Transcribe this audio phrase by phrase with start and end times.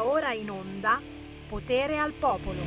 [0.00, 1.00] Ora in onda
[1.48, 2.62] Potere al Popolo.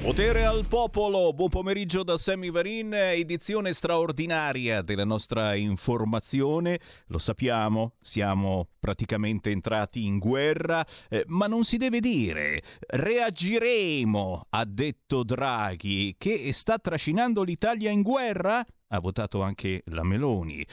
[0.00, 6.78] Potere al popolo, buon pomeriggio da Sammy Varin, edizione straordinaria della nostra informazione.
[7.08, 12.62] Lo sappiamo, siamo praticamente entrati in guerra, eh, ma non si deve dire.
[12.78, 18.64] Reagiremo, ha detto Draghi, che sta trascinando l'Italia in guerra?
[18.90, 20.64] Ha votato anche la Meloni.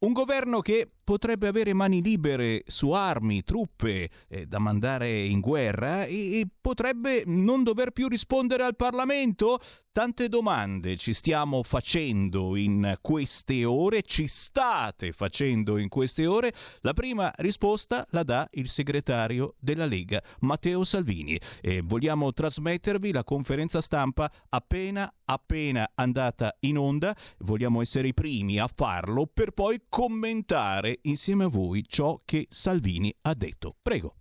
[0.00, 6.04] Un governo che potrebbe avere mani libere su armi, truppe eh, da mandare in guerra
[6.04, 9.58] e, e potrebbe non dover più rispondere al Parlamento?
[9.98, 16.52] Tante domande ci stiamo facendo in queste ore, ci state facendo in queste ore.
[16.82, 21.36] La prima risposta la dà il segretario della Lega, Matteo Salvini.
[21.60, 27.12] E vogliamo trasmettervi la conferenza stampa appena appena andata in onda.
[27.38, 33.12] Vogliamo essere i primi a farlo per poi commentare insieme a voi ciò che Salvini
[33.22, 33.74] ha detto.
[33.82, 34.14] Prego.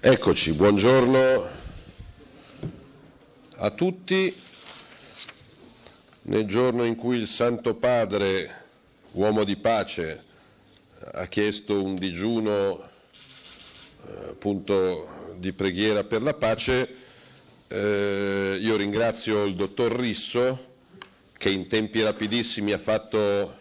[0.00, 1.46] Eccoci, buongiorno
[3.58, 4.52] a tutti.
[6.26, 8.62] Nel giorno in cui il Santo Padre,
[9.12, 10.24] uomo di pace,
[11.12, 12.82] ha chiesto un digiuno
[14.06, 16.88] eh, appunto di preghiera per la pace,
[17.68, 20.72] eh, io ringrazio il dottor Risso
[21.36, 23.58] che in tempi rapidissimi ha fatto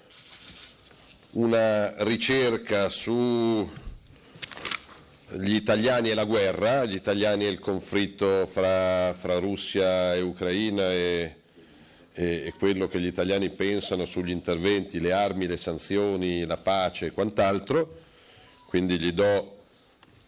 [1.32, 3.70] una ricerca su
[5.32, 10.90] gli italiani e la guerra, gli italiani e il conflitto fra, fra Russia e Ucraina
[10.90, 11.42] e,
[12.14, 17.12] e, quello che gli italiani pensano sugli interventi, le armi, le sanzioni, la pace e
[17.12, 18.02] quant'altro.
[18.68, 19.58] Quindi gli do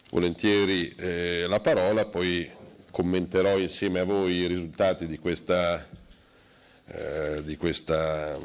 [0.10, 2.50] volentieri eh, la parola, poi
[2.92, 5.88] commenterò insieme a voi i risultati di questa,
[6.88, 8.38] eh, di questa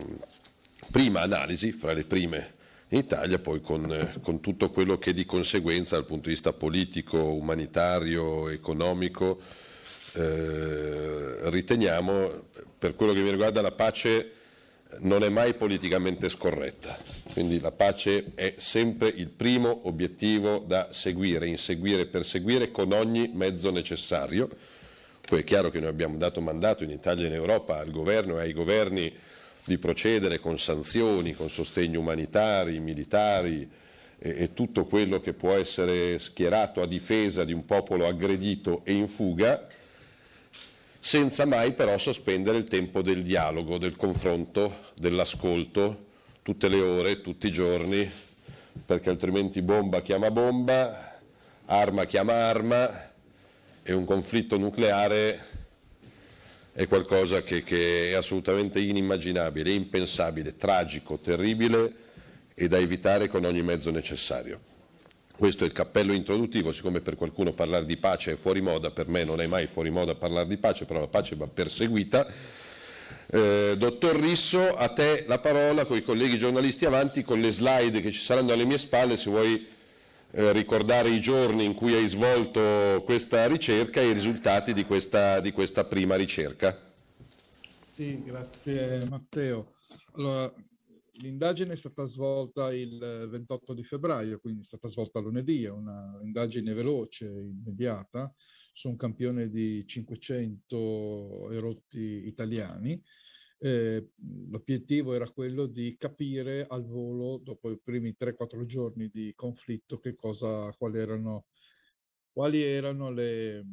[0.90, 2.54] prima analisi, fra le prime
[2.88, 6.52] in Italia, poi con, eh, con, tutto quello che di conseguenza dal punto di vista
[6.52, 9.40] politico, umanitario, economico
[10.14, 12.48] eh, riteniamo,
[12.80, 14.30] per quello che mi riguarda la pace
[15.00, 16.98] non è mai politicamente scorretta,
[17.34, 23.30] quindi la pace è sempre il primo obiettivo da seguire, inseguire e perseguire con ogni
[23.34, 24.48] mezzo necessario.
[25.20, 28.38] Poi è chiaro che noi abbiamo dato mandato in Italia e in Europa al governo
[28.38, 29.14] e ai governi
[29.62, 33.68] di procedere con sanzioni, con sostegni umanitari, militari
[34.18, 38.94] e, e tutto quello che può essere schierato a difesa di un popolo aggredito e
[38.94, 39.66] in fuga,
[41.00, 46.08] senza mai però sospendere il tempo del dialogo, del confronto, dell'ascolto,
[46.42, 48.08] tutte le ore, tutti i giorni,
[48.84, 51.18] perché altrimenti bomba chiama bomba,
[51.64, 53.10] arma chiama arma
[53.82, 55.48] e un conflitto nucleare
[56.72, 61.92] è qualcosa che, che è assolutamente inimmaginabile, impensabile, tragico, terribile
[62.54, 64.69] e da evitare con ogni mezzo necessario.
[65.40, 69.08] Questo è il cappello introduttivo, siccome per qualcuno parlare di pace è fuori moda, per
[69.08, 72.30] me non è mai fuori moda parlare di pace, però la pace va perseguita.
[73.26, 78.02] Eh, dottor Risso, a te la parola con i colleghi giornalisti avanti, con le slide
[78.02, 79.66] che ci saranno alle mie spalle, se vuoi
[80.32, 85.40] eh, ricordare i giorni in cui hai svolto questa ricerca e i risultati di questa,
[85.40, 86.78] di questa prima ricerca.
[87.94, 89.68] Sì, grazie Matteo.
[90.16, 90.52] Allora,
[91.20, 96.72] l'indagine è stata svolta il 28 di febbraio, quindi è stata svolta lunedì, è un'indagine
[96.72, 98.32] veloce, immediata,
[98.72, 103.00] su un campione di 500 erotti italiani.
[103.62, 104.12] Eh,
[104.48, 110.72] l'obiettivo era quello di capire al volo, dopo i primi 3-4 giorni di conflitto, cosa,
[110.78, 111.46] quali erano,
[112.32, 113.64] quali erano le,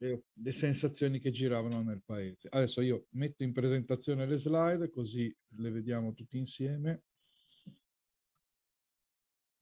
[0.00, 2.48] le, sensazioni che giravano nel paese.
[2.50, 7.02] Adesso io metto in presentazione le slide, così le vediamo tutti insieme.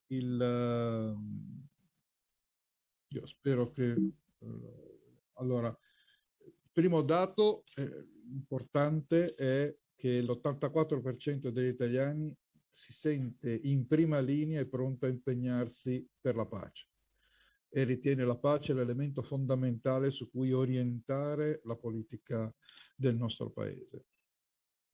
[0.07, 1.67] Il, uh,
[3.09, 3.97] io spero che...
[5.35, 5.77] Allora,
[6.45, 7.65] il primo dato...
[7.75, 12.35] Eh, importante è che l'84% degli italiani
[12.71, 16.88] si sente in prima linea e pronto a impegnarsi per la pace
[17.71, 22.53] e ritiene la pace l'elemento fondamentale su cui orientare la politica
[22.97, 24.07] del nostro paese.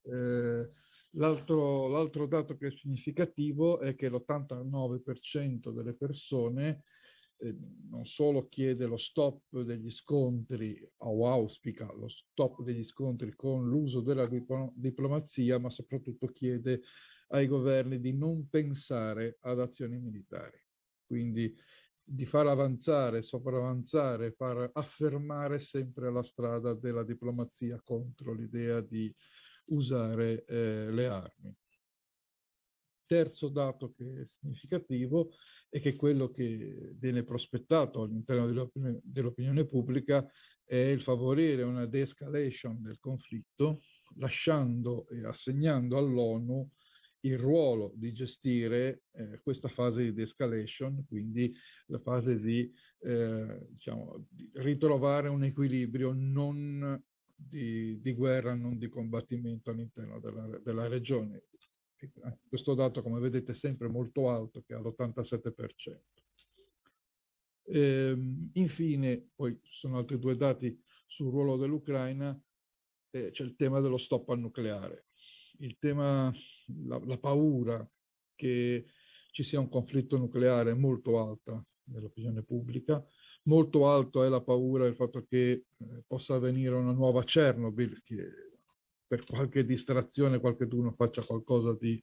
[0.03, 0.69] Eh,
[1.11, 6.83] l'altro, l'altro dato che è significativo è che l'89% delle persone
[7.37, 7.55] eh,
[7.89, 14.01] non solo chiede lo stop degli scontri o auspica lo stop degli scontri con l'uso
[14.01, 14.27] della
[14.73, 16.81] diplomazia, ma soprattutto chiede
[17.29, 20.57] ai governi di non pensare ad azioni militari.
[21.05, 21.53] Quindi
[22.07, 29.13] di far avanzare, sopravanzare, far affermare sempre la strada della diplomazia contro l'idea di
[29.65, 31.55] usare eh, le armi.
[33.07, 35.31] terzo dato che è significativo
[35.69, 40.27] è che quello che viene prospettato all'interno dell'opinione, dell'opinione pubblica
[40.63, 43.81] è il favorire una de-escalation del conflitto,
[44.17, 46.69] lasciando e assegnando all'ONU
[47.25, 51.53] il ruolo di gestire eh, questa fase di de-escalation, quindi
[51.87, 57.01] la fase di, eh, diciamo, di ritrovare un equilibrio non
[57.35, 61.43] di, di, guerra, non di combattimento all'interno della, della regione.
[62.47, 65.97] Questo dato, come vedete, è sempre molto alto, che è all'87%.
[67.67, 72.39] Ehm, infine, poi ci sono altri due dati sul ruolo dell'Ucraina,
[73.09, 75.07] eh, c'è il tema dello stop al nucleare,
[75.59, 76.31] il tema,
[76.85, 77.87] la, la paura
[78.35, 78.85] che
[79.31, 83.05] ci sia un conflitto nucleare è molto alta nell'opinione pubblica,
[83.43, 85.65] molto alto è la paura del fatto che eh,
[86.07, 88.29] possa avvenire una nuova Chernobyl, che
[89.07, 92.01] per qualche distrazione qualcuno faccia qualcosa di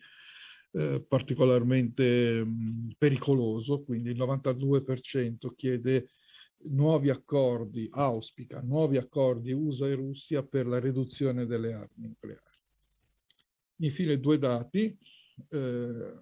[0.73, 6.11] eh, particolarmente mh, pericoloso, quindi il 92% chiede
[6.65, 12.51] nuovi accordi, auspica nuovi accordi USA e Russia per la riduzione delle armi nucleari.
[13.76, 14.96] Infine due dati,
[15.48, 16.20] eh,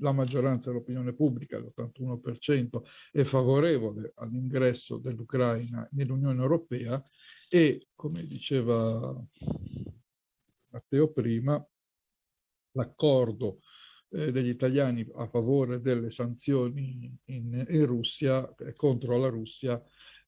[0.00, 2.82] la maggioranza dell'opinione pubblica, l'81%,
[3.12, 7.02] è favorevole all'ingresso dell'Ucraina nell'Unione Europea
[7.48, 9.14] e, come diceva
[10.70, 11.64] Matteo prima,
[12.72, 13.60] l'accordo
[14.10, 19.82] eh, degli italiani a favore delle sanzioni in, in Russia e contro la Russia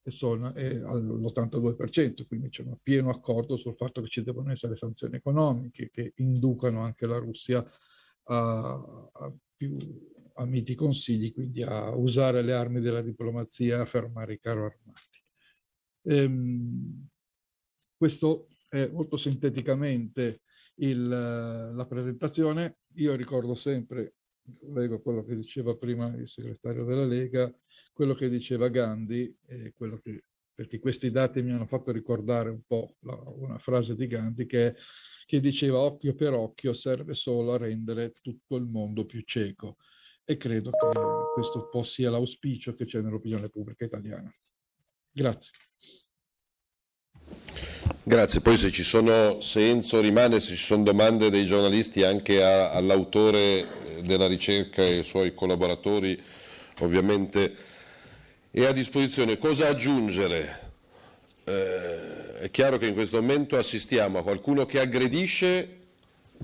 [0.05, 5.15] sono eh, all'82%, quindi c'è un pieno accordo sul fatto che ci devono essere sanzioni
[5.15, 7.65] economiche che inducano anche la Russia
[8.23, 9.77] a, a più
[10.39, 15.23] a miti consigli, quindi a usare le armi della diplomazia a fermare i carro armati.
[16.03, 17.07] Ehm,
[17.97, 20.43] questo è molto sinteticamente
[20.75, 22.77] il, la presentazione.
[22.95, 24.15] Io ricordo sempre,
[24.73, 27.53] leggo quello che diceva prima il segretario della Lega,
[27.93, 29.73] quello che diceva Gandhi, che,
[30.53, 34.75] perché questi dati mi hanno fatto ricordare un po' la, una frase di Gandhi che,
[35.25, 39.77] che diceva occhio per occhio serve solo a rendere tutto il mondo più cieco.
[40.23, 40.99] E credo che
[41.33, 44.31] questo po' sia l'auspicio che c'è nell'opinione pubblica italiana.
[45.11, 45.51] Grazie.
[48.01, 52.41] Grazie, poi se ci sono, se Enzo rimane, se ci sono domande dei giornalisti anche
[52.41, 53.67] a, all'autore
[54.01, 56.19] della ricerca e ai suoi collaboratori,
[56.79, 57.55] ovviamente
[58.49, 59.37] è a disposizione.
[59.37, 60.71] Cosa aggiungere?
[61.43, 65.77] Eh, è chiaro che in questo momento assistiamo a qualcuno che aggredisce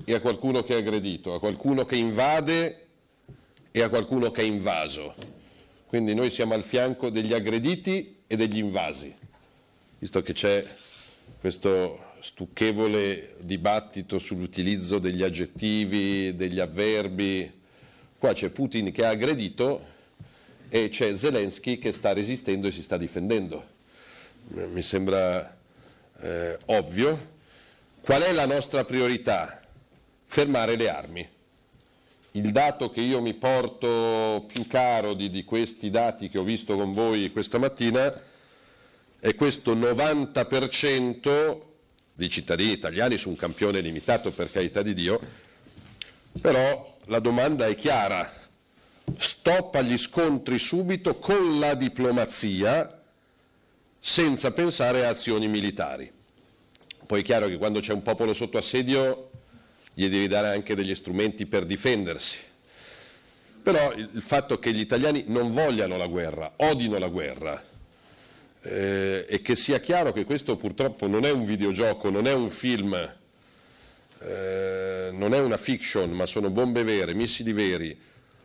[0.04, 2.86] e a qualcuno che è aggredito, a qualcuno che invade
[3.72, 5.14] e a qualcuno che è invaso.
[5.86, 9.12] Quindi noi siamo al fianco degli aggrediti e degli invasi,
[9.98, 10.64] visto che c'è
[11.40, 17.52] questo stucchevole dibattito sull'utilizzo degli aggettivi, degli avverbi.
[18.18, 19.94] Qua c'è Putin che ha aggredito
[20.68, 23.64] e c'è Zelensky che sta resistendo e si sta difendendo.
[24.48, 25.56] Mi sembra
[26.20, 27.34] eh, ovvio.
[28.00, 29.60] Qual è la nostra priorità?
[30.26, 31.28] Fermare le armi.
[32.32, 36.76] Il dato che io mi porto più caro di, di questi dati che ho visto
[36.76, 38.12] con voi questa mattina
[39.20, 41.60] e questo 90%
[42.12, 45.20] di cittadini italiani su un campione limitato per carità di Dio,
[46.40, 48.32] però la domanda è chiara,
[49.16, 52.88] stop agli scontri subito con la diplomazia
[54.00, 56.10] senza pensare a azioni militari.
[57.06, 59.30] Poi è chiaro che quando c'è un popolo sotto assedio
[59.94, 62.38] gli devi dare anche degli strumenti per difendersi.
[63.62, 67.62] Però il fatto che gli italiani non vogliano la guerra, odino la guerra,
[68.62, 72.50] eh, e che sia chiaro che questo purtroppo non è un videogioco, non è un
[72.50, 72.94] film,
[74.20, 77.96] eh, non è una fiction, ma sono bombe vere, missili veri,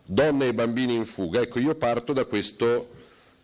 [0.04, 1.42] donne e bambini in fuga.
[1.42, 2.90] Ecco, io parto da questo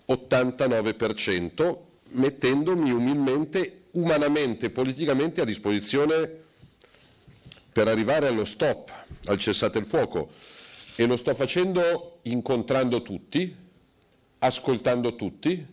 [0.07, 1.77] 89%,
[2.11, 6.29] mettendomi umilmente, umanamente, politicamente a disposizione
[7.71, 8.91] per arrivare allo stop,
[9.25, 10.31] al cessate il fuoco.
[10.95, 13.55] E lo sto facendo incontrando tutti,
[14.39, 15.65] ascoltando tutti,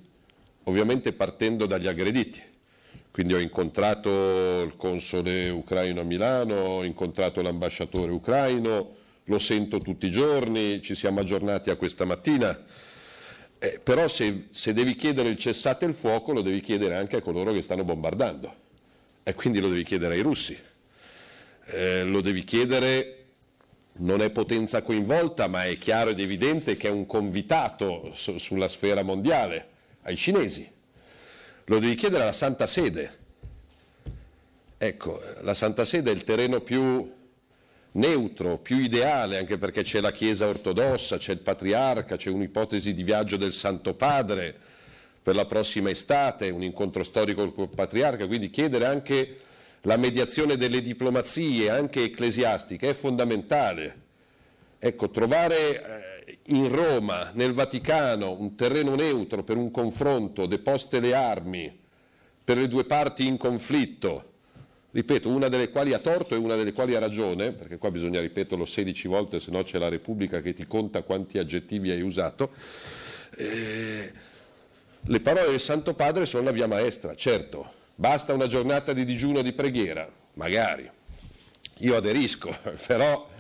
[0.65, 2.43] ovviamente partendo dagli aggrediti.
[3.11, 10.07] Quindi ho incontrato il console ucraino a Milano, ho incontrato l'ambasciatore ucraino, lo sento tutti
[10.07, 12.65] i giorni, ci siamo aggiornati a questa mattina.
[13.59, 17.23] Eh, però se, se, devi chiedere il cessate il fuoco lo devi chiedere anche a
[17.23, 18.63] coloro che stanno bombardando
[19.23, 20.59] e quindi lo devi chiedere ai russi.
[21.67, 23.25] Eh, lo devi chiedere,
[23.99, 28.69] non è potenza coinvolta, ma è chiaro ed evidente che è un convitato su, sulla
[28.69, 29.73] sfera mondiale
[30.05, 30.71] ai cinesi,
[31.65, 33.23] lo devi chiedere alla Santa Sede.
[34.77, 37.11] Ecco, la Santa Sede è il terreno più
[37.93, 43.03] neutro, più ideale, anche perché c'è la Chiesa ortodossa, c'è il patriarca, c'è un'ipotesi di
[43.03, 44.55] viaggio del Santo Padre
[45.23, 49.39] per la prossima estate, un incontro storico col patriarca, quindi chiedere anche
[49.83, 54.03] la mediazione delle diplomazie, anche ecclesiastiche, è fondamentale.
[54.79, 56.04] Ecco, trovare eh,
[56.47, 61.83] in Roma, nel Vaticano, un terreno neutro per un confronto, deposte le armi
[62.45, 64.33] per le due parti in conflitto,
[64.91, 68.21] ripeto, una delle quali ha torto e una delle quali ha ragione, perché qua bisogna
[68.21, 72.53] ripeterlo 16 volte, se no c'è la Repubblica che ti conta quanti aggettivi hai usato.
[73.37, 74.13] Eh,
[75.01, 79.43] le parole del Santo Padre sono la via maestra, certo, basta una giornata di digiuno
[79.43, 80.89] di preghiera, magari,
[81.79, 82.55] io aderisco,
[82.87, 83.33] però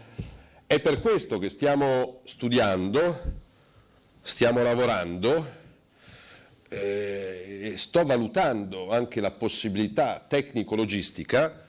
[0.66, 3.42] è per questo che stiamo studiando,
[4.22, 5.62] stiamo lavorando
[6.74, 11.62] eh, sto valutando anche la possibilità tecnico-logistica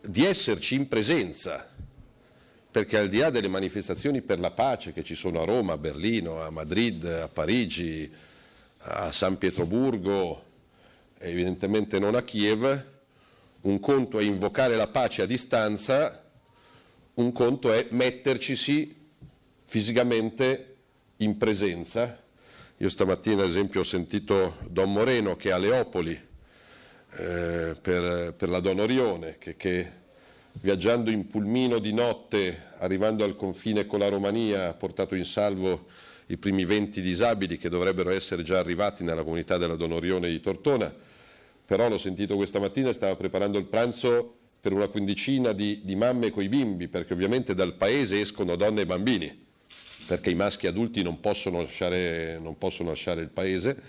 [0.00, 1.68] di esserci in presenza,
[2.70, 5.78] perché al di là delle manifestazioni per la pace che ci sono a Roma, a
[5.78, 8.10] Berlino, a Madrid, a Parigi,
[8.78, 10.44] a San Pietroburgo,
[11.18, 12.84] evidentemente non a Kiev,
[13.62, 16.25] un conto è invocare la pace a distanza,
[17.16, 18.94] un conto è mettercisi
[19.64, 20.76] fisicamente
[21.18, 22.24] in presenza
[22.78, 28.60] io stamattina, ad esempio, ho sentito Don Moreno che a Leopoli, eh, per, per, la
[28.60, 29.90] Don Orione, che, che,
[30.60, 35.86] viaggiando in pulmino di notte, arrivando al confine con la Romania, ha portato in salvo
[36.26, 40.40] i primi 20 disabili che dovrebbero essere già arrivati nella comunità della Don Orione di
[40.40, 40.92] Tortona.
[41.64, 44.34] Però l'ho sentito questa mattina, stava preparando il pranzo
[44.66, 48.86] per una quindicina di, di mamme coi bimbi, perché ovviamente dal paese escono donne e
[48.86, 49.44] bambini
[50.04, 53.80] perché i maschi adulti non possono lasciare, non possono lasciare il paese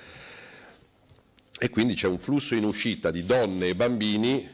[1.57, 4.47] e quindi c'è un flusso in uscita di donne e bambini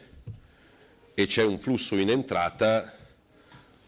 [1.14, 2.96] e c'è un flusso in entrata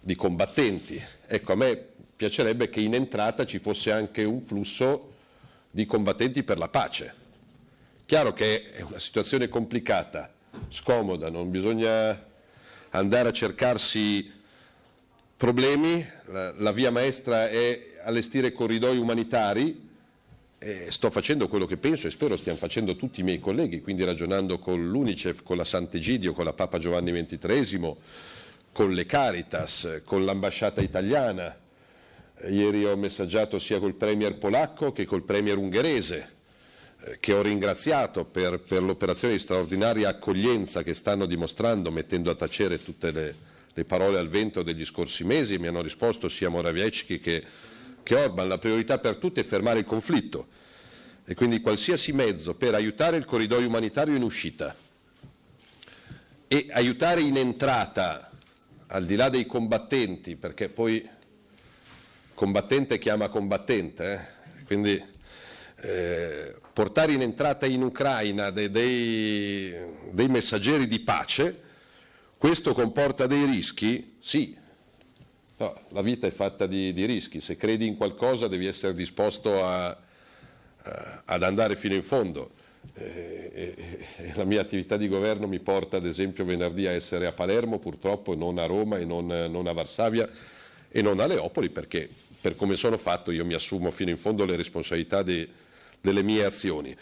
[0.02, 1.02] di combattenti.
[1.28, 1.88] Ecco, a me
[2.18, 5.14] piacerebbe che in entrata ci fosse anche un flusso
[5.72, 7.14] di combattenti per la pace.
[8.06, 10.35] Chiaro che è una situazione complicata,
[10.70, 12.24] scomoda, non bisogna
[12.90, 14.32] andare a cercarsi
[15.38, 19.84] problemi, la, la via maestra è allestire corridoi umanitari,
[20.58, 24.04] eh, sto facendo quello che penso e spero stiano facendo tutti i miei colleghi, quindi
[24.04, 27.96] ragionando con l'Unicef, con la Sant'Egidio, con la Papa Giovanni XXIII,
[28.72, 31.56] con le Caritas, con l'ambasciata italiana.
[32.50, 36.35] Ieri ho messaggiato sia col Premier polacco che col Premier ungherese,
[37.20, 42.84] che ho ringraziato per, per l'operazione di straordinaria accoglienza che stanno dimostrando, mettendo a tacere
[42.84, 43.36] tutte le,
[43.74, 47.44] le parole al vento degli scorsi mesi, mi hanno risposto sia Morawiecki che,
[48.02, 50.48] che Orban, la priorità per tutti è fermare il conflitto
[51.26, 54.76] e quindi qualsiasi mezzo per aiutare il corridoio umanitario in uscita
[56.48, 58.32] e aiutare in entrata,
[58.88, 61.08] al di là dei combattenti, perché poi
[62.34, 64.64] combattente chiama combattente, eh?
[64.66, 65.04] quindi
[65.82, 69.74] eh, portare in entrata in Ucraina dei, dei,
[70.12, 71.62] dei messaggeri di pace
[72.38, 74.18] questo comporta dei rischi?
[74.20, 74.54] Sì,
[75.56, 79.64] no, la vita è fatta di, di, rischi, se credi in qualcosa devi essere disposto
[79.64, 82.52] a, a, ad andare fino in fondo.
[82.94, 83.74] Eh,
[84.18, 87.80] eh, la mia attività di governo mi porta ad esempio venerdì a essere a Palermo,
[87.80, 90.30] purtroppo non a Roma e non, non a Varsavia
[90.90, 92.10] e non a Leopoli perché
[92.42, 95.50] per come sono fatto io mi assumo fino in fondo le responsabilità di,
[96.06, 96.96] delle mie azioni.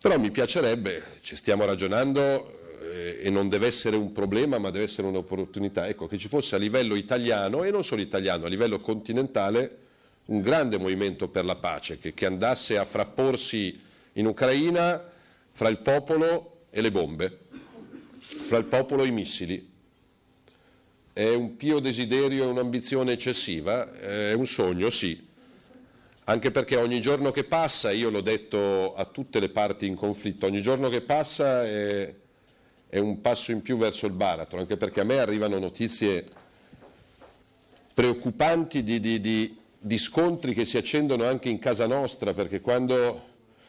[0.00, 4.84] Però mi piacerebbe, ci stiamo ragionando, eh, e non deve essere un problema ma deve
[4.84, 8.80] essere un'opportunità, ecco, che ci fosse a livello italiano e non solo italiano, a livello
[8.80, 9.78] continentale
[10.26, 13.80] un grande movimento per la pace che, che andasse a frapporsi
[14.14, 15.02] in Ucraina
[15.50, 17.38] fra il popolo e le bombe,
[18.18, 19.70] fra il popolo e i missili.
[21.12, 25.30] È un pio desiderio, è un'ambizione eccessiva, è un sogno, sì,
[26.32, 30.46] anche perché ogni giorno che passa, io l'ho detto a tutte le parti in conflitto,
[30.46, 32.14] ogni giorno che passa è,
[32.88, 36.24] è un passo in più verso il baratro, anche perché a me arrivano notizie
[37.92, 43.22] preoccupanti di, di, di, di scontri che si accendono anche in casa nostra, perché quando,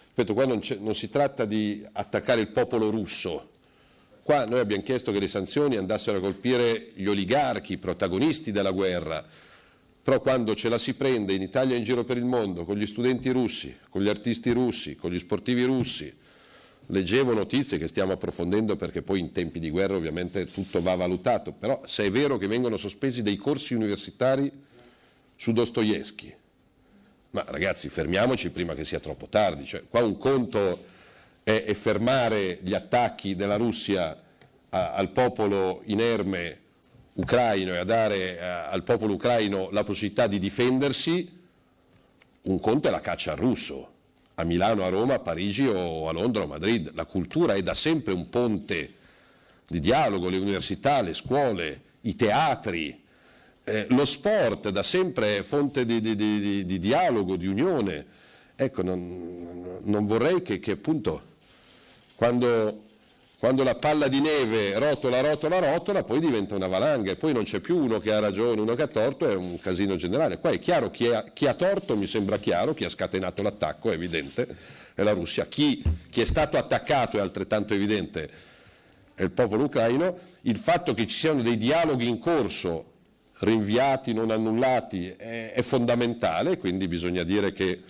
[0.10, 3.50] ripeto, qua non, non si tratta di attaccare il popolo russo,
[4.24, 8.72] Qua noi abbiamo chiesto che le sanzioni andassero a colpire gli oligarchi, i protagonisti della
[8.72, 9.22] guerra,
[10.04, 12.78] però quando ce la si prende in Italia e in giro per il mondo, con
[12.78, 16.14] gli studenti russi, con gli artisti russi, con gli sportivi russi,
[16.88, 21.54] leggevo notizie che stiamo approfondendo perché poi in tempi di guerra ovviamente tutto va valutato,
[21.54, 24.52] però se è vero che vengono sospesi dei corsi universitari
[25.38, 26.36] su Dostoevsky,
[27.32, 30.84] ma ragazzi fermiamoci prima che sia troppo tardi, cioè, qua un conto
[31.44, 34.22] è, fermare gli attacchi della Russia
[34.70, 36.60] al popolo inerme
[37.14, 41.42] ucraino e a dare eh, al popolo ucraino la possibilità di difendersi,
[42.44, 43.92] un conto è la caccia al russo,
[44.36, 46.92] a Milano, a Roma, a Parigi o a Londra o a Madrid.
[46.94, 48.94] La cultura è da sempre un ponte
[49.68, 53.02] di dialogo, le università, le scuole, i teatri,
[53.64, 58.06] eh, lo sport da sempre è fonte di, di, di, di dialogo, di unione.
[58.56, 61.32] Ecco, non, non vorrei che, che appunto
[62.16, 62.84] quando
[63.44, 67.44] quando la palla di neve rotola, rotola, rotola, poi diventa una valanga e poi non
[67.44, 70.38] c'è più uno che ha ragione, uno che ha torto, è un casino generale.
[70.38, 73.92] Qua è chiaro chi, ha, chi ha torto, mi sembra chiaro, chi ha scatenato l'attacco
[73.92, 74.48] è evidente,
[74.94, 75.46] è la Russia.
[75.48, 78.30] Chi, chi è stato attaccato è altrettanto evidente,
[79.14, 80.18] è il popolo ucraino.
[80.44, 82.92] Il fatto che ci siano dei dialoghi in corso,
[83.40, 87.82] rinviati, non annullati, è, fondamentale, quindi bisogna dire che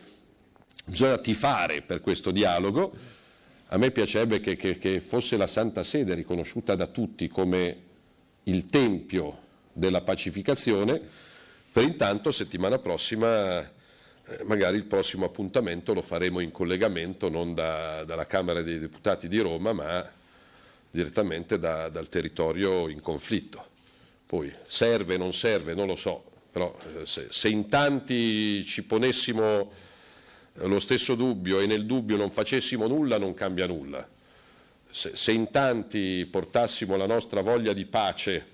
[0.83, 3.12] bisogna tifare per questo dialogo
[3.73, 7.77] a me piacerebbe che, che, che fosse la Santa Sede riconosciuta da tutti come
[8.43, 9.39] il tempio
[9.73, 11.01] della pacificazione,
[11.71, 18.03] per intanto settimana prossima eh, magari il prossimo appuntamento lo faremo in collegamento non da,
[18.03, 20.07] dalla Camera dei Deputati di Roma ma
[20.91, 23.71] direttamente da, dal territorio in conflitto.
[24.27, 29.71] Poi serve, non serve, non lo so, però eh, se, se in tanti ci ponessimo
[30.53, 34.07] lo stesso dubbio e nel dubbio non facessimo nulla non cambia nulla.
[34.89, 38.51] Se, se in tanti portassimo la nostra voglia di pace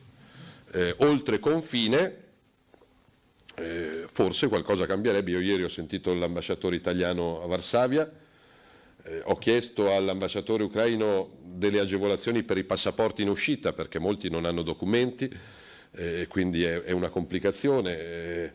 [0.71, 2.27] eh, oltre confine,
[3.55, 5.31] eh, forse qualcosa cambierebbe.
[5.31, 8.09] Io ieri ho sentito l'ambasciatore italiano a Varsavia,
[9.03, 14.45] eh, ho chiesto all'ambasciatore ucraino delle agevolazioni per i passaporti in uscita perché molti non
[14.45, 15.29] hanno documenti,
[15.91, 17.99] eh, quindi è, è, una complicazione.
[17.99, 18.51] Eh,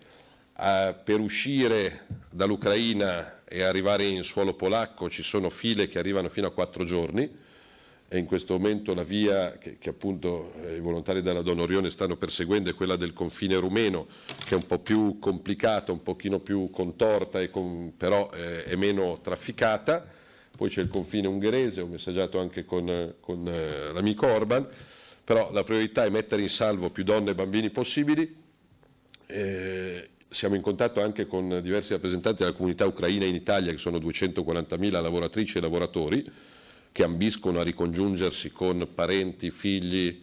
[0.55, 6.49] a, per uscire dall'Ucraina e arrivare in suolo polacco ci sono file che arrivano fino
[6.49, 7.31] a quattro giorni
[8.09, 12.17] e in questo momento la via che, che appunto eh, i volontari della Donorione stanno
[12.17, 14.09] perseguendo è quella del confine rumeno
[14.45, 19.21] che è un po' più complicata, un pochino più contorta con, però eh, è meno
[19.23, 20.05] trafficata,
[20.57, 24.67] poi c'è il confine ungherese, ho messaggiato anche con, con eh, l'amico Orban,
[25.23, 28.43] però la priorità è mettere in salvo più donne e bambini possibili
[29.27, 33.99] eh, siamo in contatto anche con diversi rappresentanti della comunità ucraina in Italia, che sono
[33.99, 36.29] 240.000 lavoratrici e lavoratori,
[36.91, 40.21] che ambiscono a ricongiungersi con parenti, figli,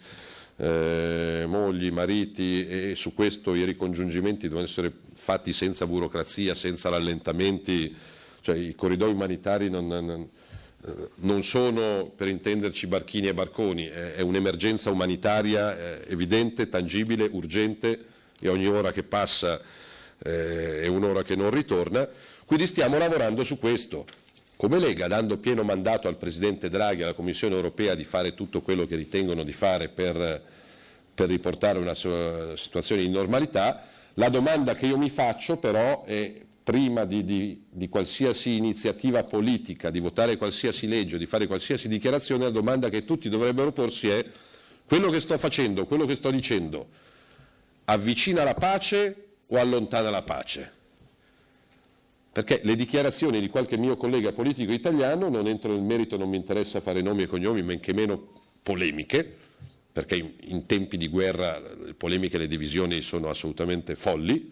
[0.57, 7.95] eh, mogli, mariti e su questo i ricongiungimenti devono essere fatti senza burocrazia, senza rallentamenti,
[8.41, 10.27] cioè i corridoi umanitari non, non,
[11.15, 18.05] non sono per intenderci barchini e barconi, è, è un'emergenza umanitaria eh, evidente, tangibile, urgente
[18.39, 19.61] e ogni ora che passa
[20.23, 22.07] eh, è un'ora che non ritorna,
[22.45, 24.05] quindi stiamo lavorando su questo.
[24.55, 28.61] Come Lega, dando pieno mandato al Presidente Draghi e alla Commissione europea di fare tutto
[28.61, 30.43] quello che ritengono di fare per,
[31.15, 33.83] per riportare una situazione di normalità,
[34.15, 39.89] la domanda che io mi faccio però è prima di, di, di, qualsiasi iniziativa politica,
[39.89, 44.23] di votare qualsiasi legge, di fare qualsiasi dichiarazione, la domanda che tutti dovrebbero porsi è
[44.85, 46.87] quello che sto facendo, quello che sto dicendo,
[47.85, 50.79] avvicina la pace o allontana la pace.
[52.31, 56.37] Perché le dichiarazioni di qualche mio collega politico italiano, non entro nel merito, non mi
[56.37, 59.37] interessa fare nomi e cognomi, men che meno polemiche,
[59.91, 64.49] perché in, in tempi di guerra le polemiche e le divisioni sono assolutamente folli,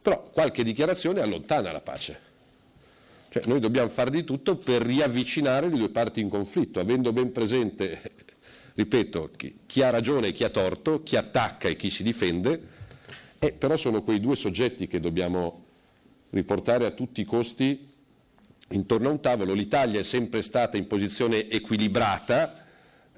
[0.00, 2.28] però qualche dichiarazione allontana la pace.
[3.28, 7.32] Cioè noi dobbiamo fare di tutto per riavvicinare le due parti in conflitto, avendo ben
[7.32, 8.00] presente,
[8.74, 12.78] ripeto, chi, chi ha ragione e chi ha torto, chi attacca e chi si difende,
[13.42, 15.64] eh, però sono quei due soggetti che dobbiamo
[16.30, 17.88] riportare a tutti i costi
[18.68, 19.54] intorno a un tavolo.
[19.54, 22.66] L'Italia è sempre stata in posizione equilibrata,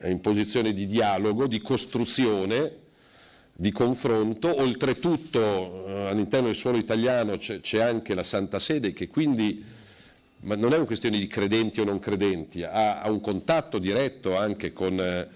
[0.04, 2.76] in posizione di dialogo, di costruzione,
[3.52, 4.60] di confronto.
[4.62, 9.62] Oltretutto eh, all'interno del suolo italiano c'è, c'è, anche la Santa Sede che quindi,
[10.42, 14.36] ma non è una questione di credenti o non credenti, ha, ha un contatto diretto
[14.36, 15.28] anche con, eh,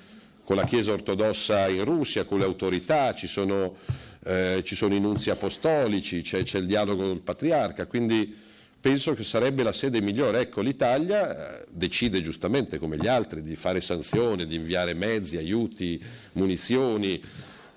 [0.45, 5.01] con la Chiesa ortodossa in Russia, con le autorità, ci sono eh, ci sono i
[5.01, 8.35] nunzi apostolici, c'è, c'è, il dialogo col patriarca, quindi
[8.81, 10.41] penso che sarebbe la sede migliore.
[10.41, 16.03] Ecco, l'Italia eh, decide giustamente come gli altri di fare sanzioni, di inviare mezzi, aiuti,
[16.33, 17.23] munizioni.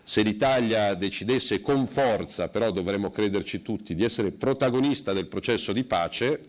[0.01, 5.83] Se l'Italia decidesse con forza, però dovremmo crederci tutti, di essere protagonista del processo di
[5.83, 6.39] pace,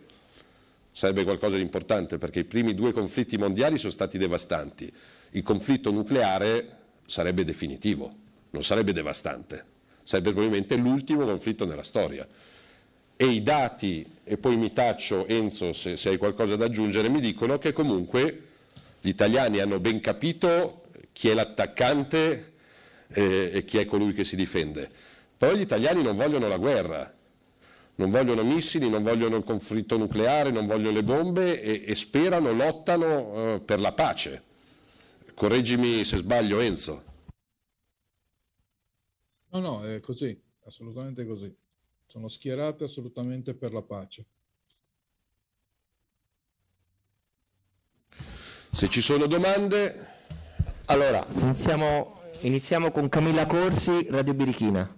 [0.92, 4.90] sarebbe qualcosa di importante perché i primi due conflitti mondiali sono stati devastanti.
[5.32, 8.10] Il conflitto nucleare sarebbe definitivo,
[8.52, 9.78] non sarebbe devastante
[10.10, 12.26] sarebbe probabilmente l'ultimo conflitto nella storia.
[13.14, 17.20] E i dati, e poi mi taccio Enzo se, se hai qualcosa da aggiungere, mi
[17.20, 18.42] dicono che comunque
[19.00, 22.52] gli italiani hanno ben capito chi è l'attaccante
[23.06, 24.90] e, e chi è colui che si difende.
[25.36, 27.14] Però gli italiani non vogliono la guerra,
[27.94, 32.52] non vogliono missili, non vogliono il conflitto nucleare, non vogliono le bombe e, e sperano,
[32.52, 34.42] lottano eh, per la pace.
[35.34, 37.09] Correggimi se sbaglio Enzo.
[39.52, 41.52] No, no, è così, assolutamente così.
[42.06, 44.24] Sono schierate assolutamente per la pace.
[48.70, 50.18] Se ci sono domande...
[50.86, 54.88] Allora, iniziamo, iniziamo con Camilla Corsi, Radio Birichina.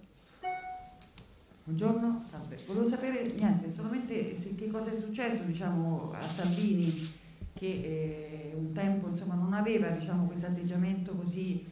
[1.64, 2.58] Buongiorno, salve.
[2.66, 7.10] Volevo sapere niente, solamente se, che cosa è successo diciamo, a Salvini
[7.54, 11.64] che eh, un tempo insomma, non aveva diciamo, questo atteggiamento così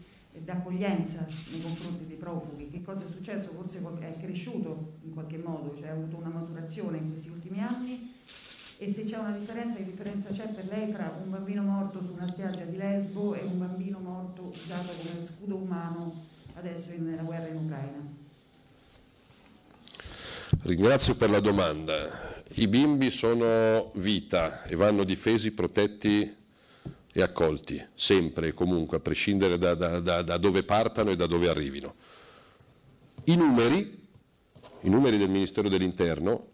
[0.44, 2.68] d'accoglienza nei confronti dei profughi.
[2.68, 3.50] Che cosa è successo?
[3.54, 8.14] Forse è cresciuto in qualche modo, cioè ha avuto una maturazione in questi ultimi anni
[8.82, 12.12] e se c'è una differenza, che differenza c'è per lei tra un bambino morto su
[12.12, 16.14] una spiaggia di Lesbo e un bambino morto usato come scudo umano
[16.54, 18.18] adesso nella guerra in Ucraina?
[20.62, 22.42] Ringrazio per la domanda.
[22.54, 26.36] I bimbi sono vita e vanno difesi, protetti
[27.12, 31.26] e accolti, sempre e comunque, a prescindere da, da, da, da, dove partano e da
[31.26, 31.94] dove arrivino.
[33.24, 33.98] I numeri,
[34.82, 36.48] i numeri del Ministero dell'Interno,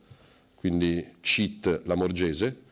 [0.54, 2.62] quindi CIT Lamorgese,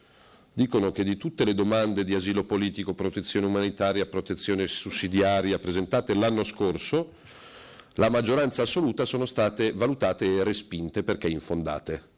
[0.53, 6.44] dicono che di tutte le domande di asilo politico, protezione umanitaria, protezione sussidiaria presentate l'anno
[6.44, 7.23] scorso,
[7.94, 12.12] la maggioranza assoluta sono state valutate e respinte perché infondate.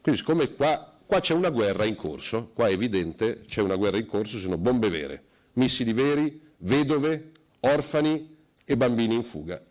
[0.00, 3.96] Quindi siccome qua, qua c'è una guerra in corso, qua è evidente c'è una guerra
[3.96, 5.22] in corso, sono bombe vere,
[5.54, 9.62] missili veri, vedove, orfani e bambini in fuga.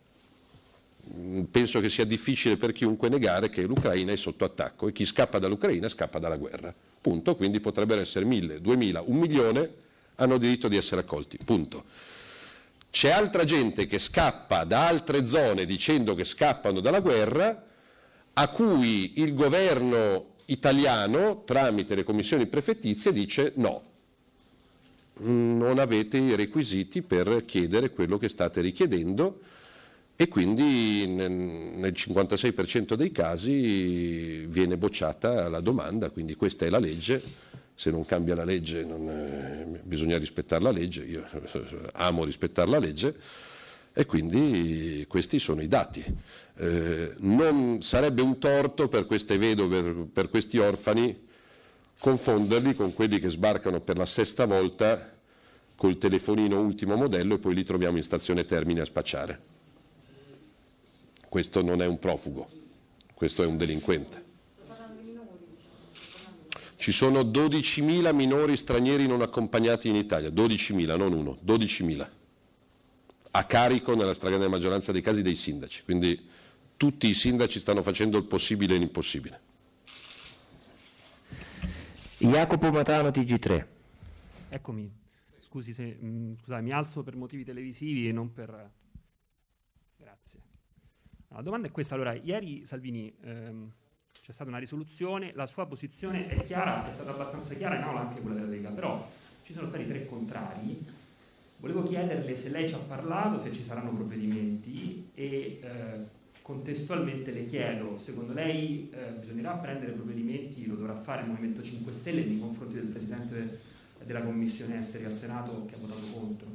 [1.14, 5.06] Mm, penso che sia difficile per chiunque negare che l'Ucraina è sotto attacco e chi
[5.06, 6.74] scappa dall'Ucraina scappa dalla guerra.
[7.02, 7.36] Punto.
[7.36, 9.84] Quindi potrebbero essere mille, duemila, un milione
[10.16, 11.38] hanno diritto di essere accolti.
[11.44, 11.84] Punto.
[12.90, 17.64] C'è altra gente che scappa da altre zone dicendo che scappano dalla guerra,
[18.34, 23.82] a cui il governo italiano, tramite le commissioni prefettizie, dice no,
[25.18, 29.40] non avete i requisiti per chiedere quello che state richiedendo
[30.18, 37.44] e quindi nel 56% dei casi viene bocciata la domanda, quindi questa è la legge.
[37.78, 41.26] Se non cambia la legge non, eh, bisogna rispettare la legge, io
[41.94, 43.16] amo rispettare la legge
[43.98, 46.04] e quindi questi sono i dati.
[46.58, 49.82] Eh, non sarebbe un torto per queste vedove,
[50.12, 51.24] per, questi orfani,
[51.98, 55.14] confonderli con quelli che sbarcano per la sesta volta
[55.78, 59.40] col telefonino ultimo modello e poi li troviamo in stazione Termine a spacciare.
[61.30, 62.50] Questo non è un profugo,
[63.14, 64.24] questo è un delinquente.
[66.76, 72.08] Ci sono 12.000 minori stranieri non accompagnati in Italia, 12.000, non uno, 12.000,
[73.36, 76.26] a carico nella stragrande maggioranza dei casi dei sindaci, quindi
[76.78, 79.40] tutti i sindaci stanno facendo il possibile e l'impossibile.
[82.18, 83.66] Jacopo Matano, TG3.
[84.48, 84.90] Eccomi,
[85.40, 88.72] scusi se mh, mm, scusate, mi alzo per motivi televisivi e non per...
[89.98, 90.40] Grazie.
[91.28, 93.14] La domanda è questa, allora, ieri Salvini...
[93.22, 93.72] Ehm,
[94.26, 98.00] c'è stata una risoluzione, la sua posizione è chiara, è stata abbastanza chiara in aula
[98.00, 99.08] anche quella della Lega, però
[99.44, 100.84] ci sono stati tre contrari.
[101.58, 107.46] Volevo chiederle se lei ci ha parlato, se ci saranno provvedimenti e eh, contestualmente le
[107.46, 112.40] chiedo, secondo lei eh, bisognerà prendere provvedimenti, lo dovrà fare il Movimento 5 Stelle nei
[112.40, 113.60] confronti del Presidente
[114.04, 116.48] della Commissione Esteri al Senato che ha votato contro?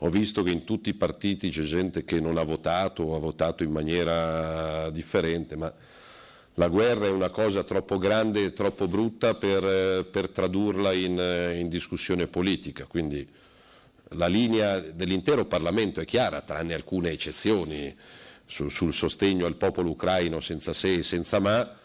[0.00, 3.18] Ho visto che in tutti i partiti c'è gente che non ha votato o ha
[3.18, 5.72] votato in maniera differente, ma
[6.56, 11.68] la guerra è una cosa troppo grande e troppo brutta per, per tradurla in, in,
[11.68, 12.84] discussione politica.
[12.84, 13.26] Quindi
[14.10, 17.94] la linea dell'intero Parlamento è chiara, tranne alcune eccezioni
[18.46, 21.76] su, sul sostegno al popolo ucraino senza se e senza ma,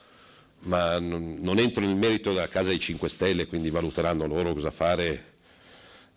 [0.62, 4.72] ma non, non entro nel merito della Casa dei 5 Stelle, quindi valuteranno loro cosa
[4.72, 5.30] fare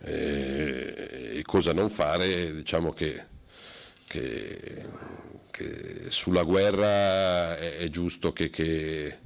[0.05, 3.25] eh, cosa non fare, diciamo che,
[4.07, 4.87] che,
[5.55, 9.17] che sulla guerra è, è giusto che, che,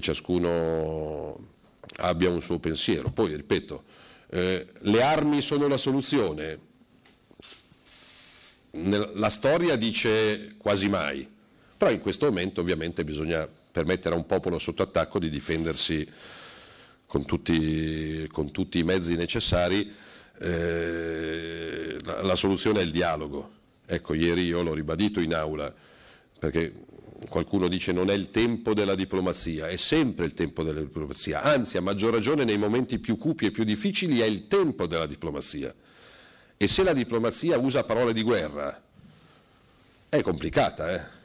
[0.00, 1.38] ciascuno
[1.96, 3.10] abbia un suo pensiero.
[3.10, 3.82] Poi, ripeto,
[4.28, 6.66] eh, le armi sono la soluzione.
[8.72, 11.26] La storia dice quasi mai,
[11.78, 16.06] però in questo momento ovviamente bisogna permettere a un popolo sotto attacco di difendersi
[17.06, 19.90] con tutti, con tutti i mezzi necessari,
[20.40, 23.56] eh, la, la, soluzione è il dialogo.
[23.90, 25.74] Ecco, ieri io l'ho ribadito in aula,
[26.38, 26.74] perché
[27.26, 31.78] qualcuno dice non è il tempo della diplomazia, è sempre il tempo della diplomazia, anzi
[31.78, 35.74] a maggior ragione nei momenti più cupi e più difficili è il tempo della diplomazia.
[36.58, 38.78] E se la diplomazia usa parole di guerra,
[40.10, 41.16] è complicata, eh?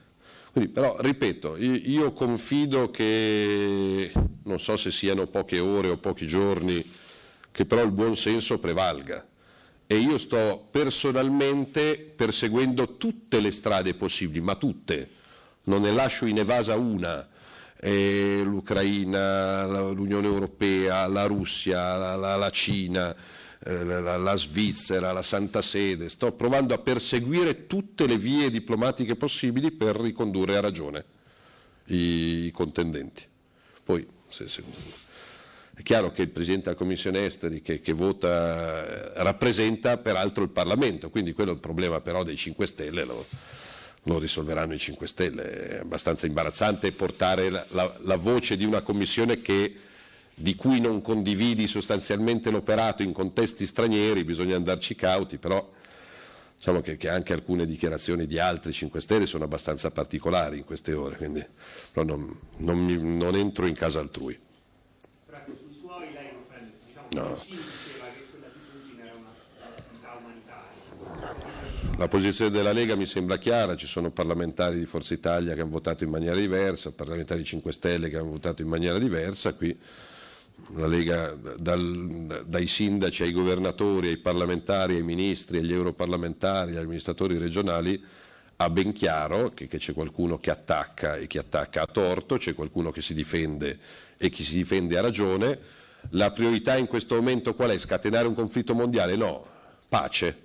[0.53, 4.09] Quindi, però, ripeto, io, confido che,
[4.43, 6.89] non so se siano poche ore o pochi giorni,
[7.51, 9.27] che però il buon senso prevalga.
[9.93, 15.07] E io sto personalmente perseguendo tutte le strade possibili, ma tutte,
[15.65, 17.29] non ne lascio in evasa una,
[17.79, 23.15] eh, l'Ucraina, l'Unione Europea, la Russia, la, la, la Cina,
[23.63, 29.15] eh, la, la, Svizzera, la Santa Sede, sto provando a perseguire tutte le vie diplomatiche
[29.15, 31.05] possibili per ricondurre a ragione
[31.89, 33.23] i, contendenti.
[33.83, 34.63] Poi, se, se,
[35.75, 40.49] è chiaro che il Presidente della Commissione Esteri che, che, vota eh, rappresenta peraltro il
[40.49, 43.25] Parlamento, quindi quello è il problema però dei 5 Stelle, lo,
[44.03, 45.67] lo risolveranno i 5 Stelle.
[45.67, 49.75] È abbastanza imbarazzante portare la, la, la voce di una Commissione che,
[50.35, 55.71] di cui non condividi sostanzialmente l'operato in contesti stranieri, bisogna andarci cauti, però
[56.55, 60.93] diciamo che, che, anche alcune dichiarazioni di altri 5 Stelle sono abbastanza particolari in queste
[60.93, 61.43] ore, quindi
[61.93, 64.39] non, non, mi, non entro in casa altrui.
[65.45, 67.37] Ecco, sui suoi lei non prende, diciamo, No.
[71.97, 75.69] La posizione della Lega mi sembra chiara, ci sono parlamentari di Forza Italia che hanno
[75.69, 79.77] votato in maniera diversa, parlamentari di 5 Stelle che hanno votato in maniera diversa, qui
[80.75, 87.37] la Lega dal, dai sindaci ai governatori, ai parlamentari, ai ministri, agli europarlamentari, agli amministratori
[87.37, 88.03] regionali
[88.55, 92.53] ha ben chiaro che, che c'è qualcuno che attacca e chi attacca a torto, c'è
[92.55, 93.77] qualcuno che si difende
[94.17, 95.81] e chi si difende a ragione.
[96.11, 97.77] La priorità in questo momento qual è?
[97.77, 99.15] Scatenare un conflitto mondiale?
[99.15, 99.45] No,
[99.87, 100.37] pace,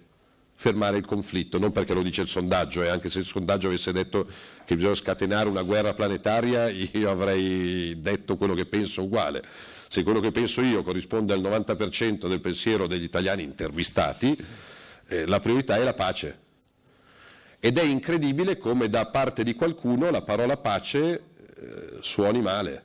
[0.54, 3.92] fermare il conflitto, non perché lo dice il sondaggio, e anche se il sondaggio avesse
[3.92, 4.26] detto
[4.64, 9.42] che bisogna scatenare una guerra planetaria, io avrei detto quello che penso uguale.
[9.88, 14.36] Se quello che penso io corrisponde al 90% del pensiero degli italiani intervistati,
[15.06, 16.38] eh, la priorità è la pace.
[17.60, 21.22] Ed è incredibile come da parte di qualcuno la parola pace
[21.56, 22.84] eh, suoni male.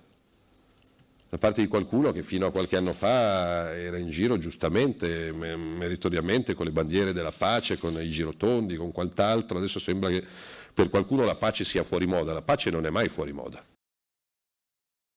[1.34, 5.56] Da parte di qualcuno che fino a qualche anno fa era in giro giustamente, me-
[5.56, 10.24] meritoriamente, con le bandiere della pace, con i girotondi, con quant'altro, adesso sembra che
[10.72, 12.34] per qualcuno la pace sia fuori moda.
[12.34, 13.66] La pace non è mai fuori moda.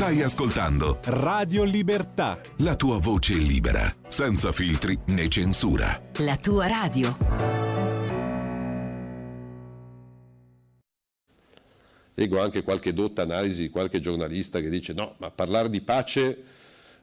[0.00, 2.40] Stai ascoltando Radio Libertà.
[2.60, 6.00] la tua voce libera, senza filtri né censura.
[6.20, 7.18] La tua radio.
[12.14, 16.44] Leggo anche qualche dotta analisi di qualche giornalista che dice no, ma parlare di pace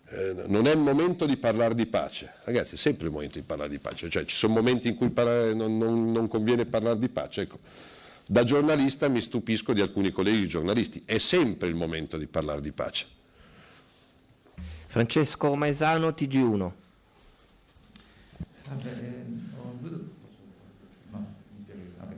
[0.09, 2.33] eh, non è il momento di parlare di pace.
[2.45, 5.11] Ragazzi, è sempre il momento di parlare di pace, cioè ci sono momenti in cui
[5.11, 7.41] parlare- non, non- non conviene parlare di pace.
[7.41, 7.59] Ecco,
[8.27, 12.71] da giornalista mi stupisco di alcuni colleghi giornalisti, è sempre il momento di parlare di
[12.71, 13.07] pace.
[14.87, 16.71] Francesco Maesano, TG1.
[18.65, 20.09] Salve, ehm, ho, due do-
[21.11, 21.25] no,
[21.97, 22.15] vabbè.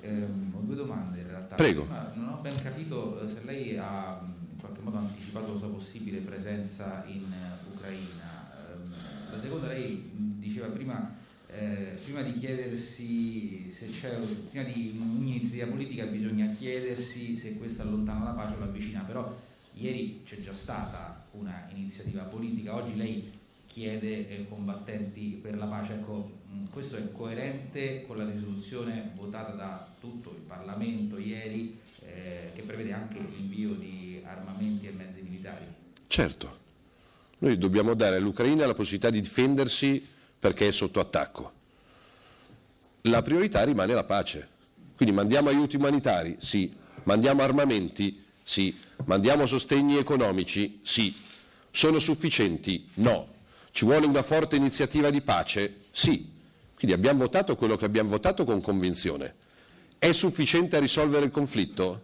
[0.00, 1.54] Ehm, ho due domande in realtà.
[1.54, 1.82] Prego.
[1.82, 5.68] Prima non ho ben capito eh, se lei ha in qualche modo anticipato la sua
[5.68, 8.72] possibile presenza in eh, Ucraina.
[8.72, 8.94] Ehm,
[9.30, 11.15] la seconda, lei diceva prima,
[11.58, 14.18] eh, prima di chiedersi se c'è,
[14.50, 19.00] prima di ogni iniziativa politica bisogna chiedersi se questa allontana la pace o la avvicina,
[19.00, 19.34] però
[19.74, 23.30] ieri c'è già stata una iniziativa politica, oggi lei
[23.66, 25.94] chiede eh, combattenti per la pace.
[25.94, 32.50] Ecco, mh, questo è coerente con la risoluzione votata da tutto il Parlamento ieri eh,
[32.54, 35.64] che prevede anche l'invio di armamenti e mezzi militari.
[36.06, 36.58] Certo,
[37.38, 41.52] noi dobbiamo dare all'Ucraina la possibilità di difendersi perché è sotto attacco.
[43.02, 44.48] La priorità rimane la pace.
[44.96, 46.36] Quindi mandiamo aiuti umanitari?
[46.40, 46.74] Sì.
[47.04, 48.24] Mandiamo armamenti?
[48.42, 48.76] Sì.
[49.04, 50.80] Mandiamo sostegni economici?
[50.82, 51.14] Sì.
[51.70, 52.88] Sono sufficienti?
[52.94, 53.34] No.
[53.70, 55.84] Ci vuole una forte iniziativa di pace?
[55.90, 56.32] Sì.
[56.74, 59.34] Quindi abbiamo votato quello che abbiamo votato con convinzione.
[59.98, 62.02] È sufficiente a risolvere il conflitto?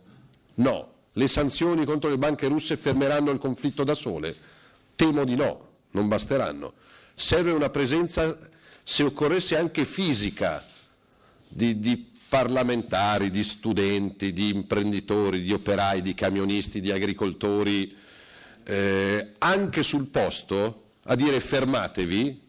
[0.55, 0.91] No.
[1.15, 4.35] Le sanzioni contro le banche russe fermeranno il conflitto da sole?
[4.97, 6.73] Temo di no, non basteranno.
[7.15, 8.37] Serve una presenza,
[8.83, 10.67] se occorresse anche fisica,
[11.49, 17.95] di, di parlamentari, di studenti, di imprenditori, di operai, di camionisti, di agricoltori,
[18.65, 22.41] eh, anche sul posto, a dire fermatevi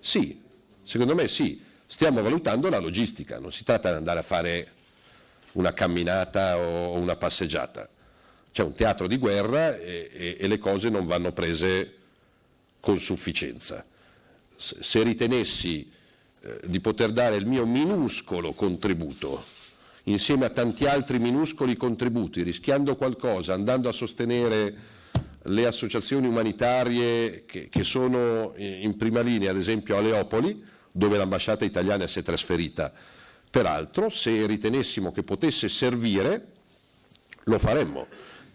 [0.00, 0.40] Sì,
[0.82, 1.62] secondo me sì.
[1.86, 4.70] Stiamo valutando la logistica, non si tratta di andare a fare
[5.52, 7.88] una camminata o una passeggiata.
[8.50, 11.96] C'è un teatro di guerra e, e, e le cose non vanno prese
[12.80, 13.84] con sufficienza.
[14.62, 15.90] Se ritenessi
[16.40, 19.44] eh, di poter dare il mio minuscolo contributo
[20.04, 24.74] insieme a tanti altri minuscoli contributi, rischiando qualcosa, andando a sostenere
[25.46, 31.64] le associazioni umanitarie che, che sono in prima linea, ad esempio a Leopoli, dove l'ambasciata
[31.64, 32.92] italiana si è trasferita.
[33.50, 36.46] Peraltro, se ritenessimo che potesse servire,
[37.44, 38.06] lo faremmo.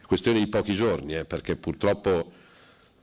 [0.01, 2.31] È questione di pochi giorni, eh, perché purtroppo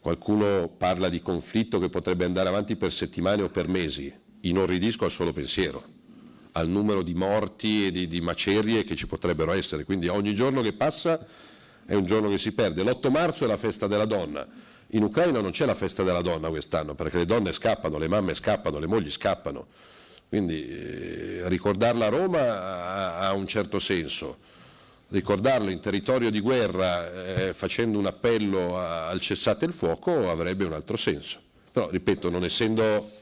[0.04, 4.12] qualcuno parla di conflitto che potrebbe andare avanti per settimane o per mesi.
[4.40, 5.82] Inorridisco al solo pensiero
[6.56, 9.84] al numero di morti e di, di macerie che ci potrebbero essere.
[9.84, 11.26] Quindi ogni giorno che passa
[11.86, 12.84] è un giorno che si perde.
[12.84, 14.46] L'8 marzo è la festa della donna.
[14.88, 18.34] In Ucraina non c'è la festa della donna quest'anno perché le donne scappano, le mamme
[18.34, 19.66] scappano, le mogli scappano.
[20.28, 24.36] Quindi eh, ricordarla a Roma ha, ha, un certo senso.
[25.14, 30.64] Ricordarlo in territorio di guerra eh, facendo un appello a, al cessate il fuoco avrebbe
[30.64, 31.40] un altro senso.
[31.70, 33.12] Però, ripeto, non essendo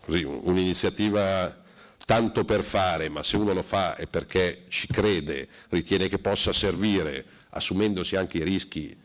[0.00, 1.62] così, un'iniziativa
[2.06, 6.54] tanto per fare, ma se uno lo fa è perché ci crede, ritiene che possa
[6.54, 8.96] servire, assumendosi anche i rischi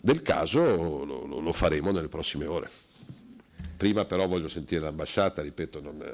[0.00, 2.70] del caso, lo, lo faremo nelle prossime ore.
[3.76, 6.08] Prima però voglio sentire l'ambasciata, ripeto, non,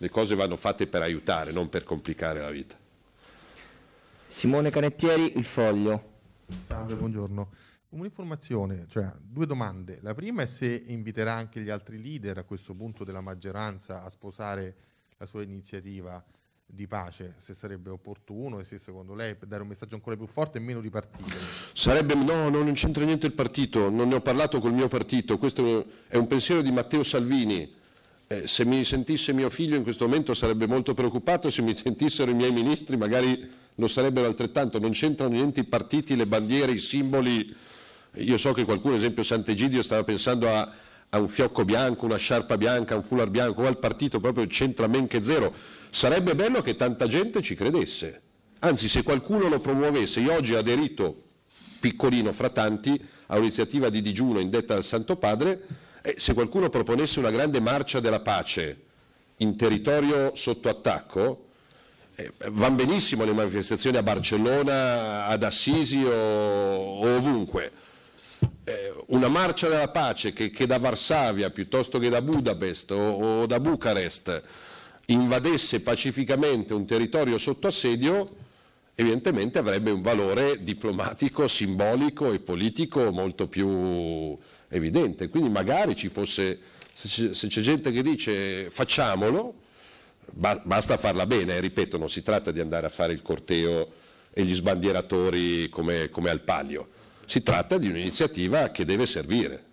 [0.00, 2.76] le cose vanno fatte per aiutare, non per complicare la vita.
[4.26, 6.16] Simone Canettieri, Il Foglio.
[6.66, 7.50] Salve, buongiorno.
[7.90, 9.98] Un'informazione, cioè due domande.
[10.02, 14.10] La prima è se inviterà anche gli altri leader a questo punto della maggioranza a
[14.10, 14.76] sposare
[15.16, 16.22] la sua iniziativa
[16.70, 20.26] di pace, se sarebbe opportuno e se secondo lei per dare un messaggio ancora più
[20.26, 21.34] forte e meno di partito.
[21.72, 25.86] Sarebbe, no, non c'entra niente il partito, non ne ho parlato col mio partito, questo
[26.06, 27.77] è un pensiero di Matteo Salvini.
[28.30, 32.30] Eh, se mi sentisse mio figlio in questo momento sarebbe molto preoccupato, se mi sentissero
[32.30, 36.78] i miei ministri magari lo sarebbero altrettanto, non c'entrano niente i partiti, le bandiere, i
[36.78, 37.56] simboli
[38.14, 40.72] io so che qualcuno, ad esempio Sant'Egidio, stava pensando a,
[41.10, 45.06] a, un fiocco bianco, una sciarpa bianca, un foulard bianco, al partito proprio c'entra men
[45.06, 45.52] che zero.
[45.90, 48.20] Sarebbe bello che tanta gente ci credesse.
[48.60, 51.22] Anzi, se qualcuno lo promuovesse, io oggi ho aderito,
[51.78, 55.64] piccolino fra tanti, a un'iniziativa di digiuno indetta dal Santo Padre,
[56.08, 58.84] e se qualcuno proponesse una grande marcia della pace
[59.38, 61.44] in territorio sotto attacco,
[62.14, 67.72] eh, vanno benissimo le manifestazioni a Barcellona, ad Assisi o, o ovunque.
[68.64, 73.46] Eh, una marcia della pace che, che, da Varsavia piuttosto che da Budapest o, o
[73.46, 74.42] da Bucarest
[75.06, 78.26] invadesse pacificamente un territorio sotto assedio,
[78.94, 84.38] evidentemente avrebbe un valore diplomatico, simbolico e politico molto più
[84.68, 85.28] evidente.
[85.28, 86.58] Quindi magari ci fosse,
[86.92, 89.54] se c'è gente che dice facciamolo,
[90.32, 93.92] basta farla bene, ripeto, non si tratta di andare a fare il corteo
[94.30, 96.96] e gli sbandieratori come, come al palio
[97.28, 99.64] si tratta di un'iniziativa che deve servire.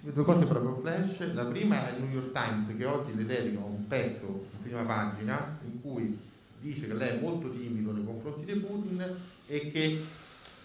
[0.00, 1.32] Due cose proprio flash.
[1.32, 5.58] La prima è il New York Times che oggi le dedica un pezzo prima pagina
[5.64, 6.18] in cui
[6.60, 9.16] dice che lei è molto timido nei confronti di Putin
[9.46, 10.04] e che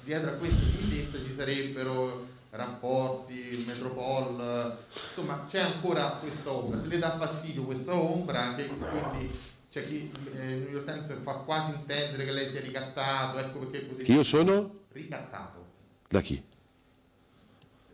[0.03, 6.87] dietro a questa timidezza ci sarebbero rapporti, il Metropol, insomma c'è ancora questa ombra, se
[6.87, 9.33] le dà fastidio questa ombra, che quindi
[9.71, 13.87] c'è chi eh, New York Times fa quasi intendere che lei sia ricattato, ecco perché
[13.87, 14.11] così.
[14.11, 14.79] Io sono?
[14.91, 15.65] Ricattato.
[16.09, 16.33] Da chi?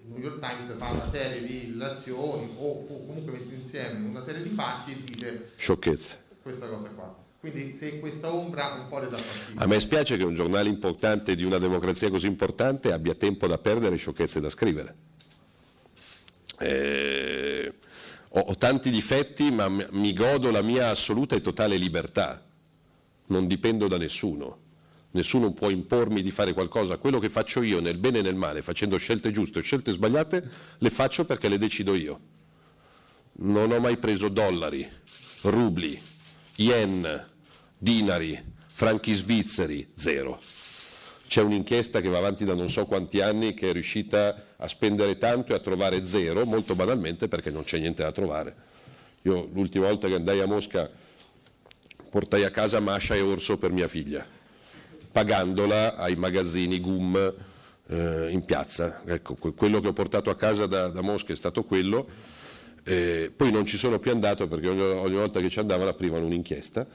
[0.02, 4.42] Il New York Times fa una serie di relazioni o comunque mette insieme una serie
[4.42, 6.24] di fatti e dice sciocchezze.
[6.42, 7.26] Questa cosa qua.
[7.40, 9.62] Quindi se questa ombra un po' le dà fastidio.
[9.62, 13.58] A me spiace che un giornale importante di una democrazia così importante abbia tempo da
[13.58, 14.96] perdere e sciocchezze da scrivere.
[16.60, 17.74] Eh,
[18.30, 22.44] ho, ho tanti difetti ma mi godo la mia assoluta e totale libertà.
[23.28, 24.66] Non dipendo da nessuno
[25.18, 28.62] nessuno può impormi di fare qualcosa, quello che faccio io nel bene e nel male,
[28.62, 32.20] facendo scelte giuste o scelte sbagliate, le faccio perché le decido io.
[33.40, 34.88] Non ho mai preso dollari,
[35.42, 36.00] rubli,
[36.58, 37.26] yen,
[37.78, 40.40] dinari, franchi svizzeri, zero.
[41.28, 45.18] C'è un'inchiesta che va avanti da non so quanti anni che è riuscita a spendere
[45.18, 48.56] tanto e a trovare zero, molto banalmente perché non c'è niente da trovare.
[49.24, 50.90] Io l'ultima volta che andai a Mosca
[52.10, 54.36] portai a casa Masha e Orso per mia figlia
[55.18, 57.34] pagandola ai magazzini GUM
[57.88, 59.02] eh, in piazza.
[59.04, 62.08] Ecco, quello che ho portato a casa da, da Mosca è stato quello.
[62.88, 66.26] Eh, poi non ci sono più andato perché ogni, ogni volta che ci andavano aprivano
[66.26, 66.88] un'inchiesta.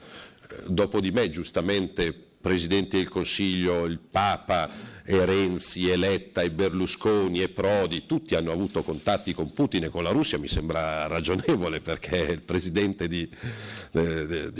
[0.49, 6.49] Eh, dopo di me, giustamente, Presidente del Consiglio, il Papa, e Renzi, e Letta, e
[6.49, 11.05] Berlusconi, e Prodi, tutti hanno avuto contatti con Putin e con la Russia, mi sembra
[11.05, 13.29] ragionevole perché è il Presidente di,
[13.91, 14.51] di,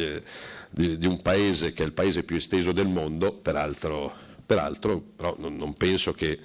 [0.70, 4.14] di, di un paese che è il paese più esteso del mondo, peraltro,
[4.46, 6.40] peraltro però non, non penso che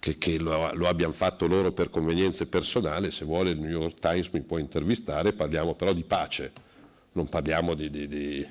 [0.00, 4.00] che, che lo, lo, abbiano fatto loro per convenienze personali, se vuole il New York
[4.00, 6.50] Times mi può intervistare, parliamo però di pace,
[7.12, 8.46] non parliamo di, di, di,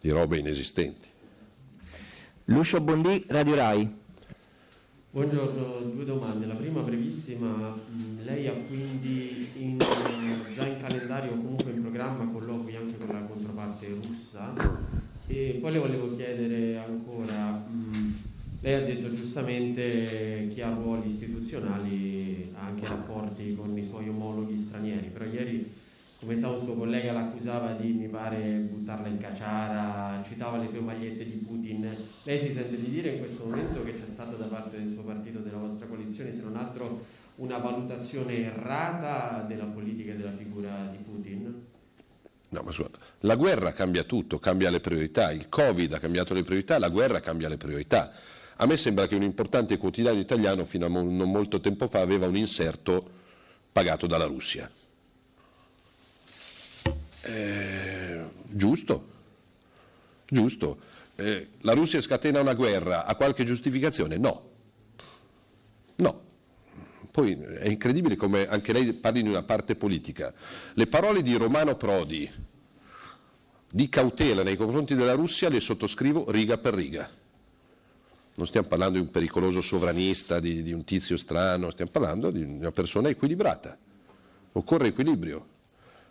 [0.00, 1.08] di robe inesistenti.
[2.44, 4.04] Lucio Bondi, Radio Rai.
[5.10, 6.44] Buongiorno, due domande.
[6.44, 7.74] La prima brevissima,
[8.22, 9.78] lei ha quindi in,
[10.52, 14.52] già in calendario o comunque in programma colloqui anche con la controparte russa
[15.26, 17.64] e poi le volevo chiedere ancora,
[18.66, 24.58] lei ha detto giustamente chi ha ruoli istituzionali ha anche rapporti con i suoi omologhi
[24.58, 25.72] stranieri, però ieri,
[26.18, 30.80] come sa un suo collega, l'accusava di, mi pare, buttarla in caciara, citava le sue
[30.80, 31.96] magliette di Putin.
[32.24, 35.02] Lei si sente di dire in questo momento che c'è stata da parte del suo
[35.02, 37.04] partito, della vostra coalizione, se non altro
[37.36, 41.66] una valutazione errata della politica e della figura di Putin?
[42.48, 42.90] No, ma scusa,
[43.20, 47.20] la guerra cambia tutto, cambia le priorità, il Covid ha cambiato le priorità, la guerra
[47.20, 48.12] cambia le priorità.
[48.58, 52.26] A me sembra che un importante quotidiano italiano fino a non molto tempo fa aveva
[52.26, 53.10] un inserto
[53.70, 54.70] pagato dalla Russia.
[57.20, 59.08] Eh, giusto,
[60.26, 60.78] giusto.
[61.16, 64.16] Eh, la Russia scatena una guerra, ha qualche giustificazione?
[64.16, 64.50] No.
[65.96, 66.24] No.
[67.10, 70.32] Poi è incredibile come anche lei parli di una parte politica.
[70.72, 72.30] Le parole di Romano Prodi
[73.70, 77.24] di cautela nei confronti della Russia le sottoscrivo riga per riga
[78.36, 82.42] non stiamo parlando di un pericoloso sovranista, di, di un tizio strano, stiamo parlando di
[82.42, 83.76] una persona equilibrata.
[84.52, 85.54] Occorre equilibrio.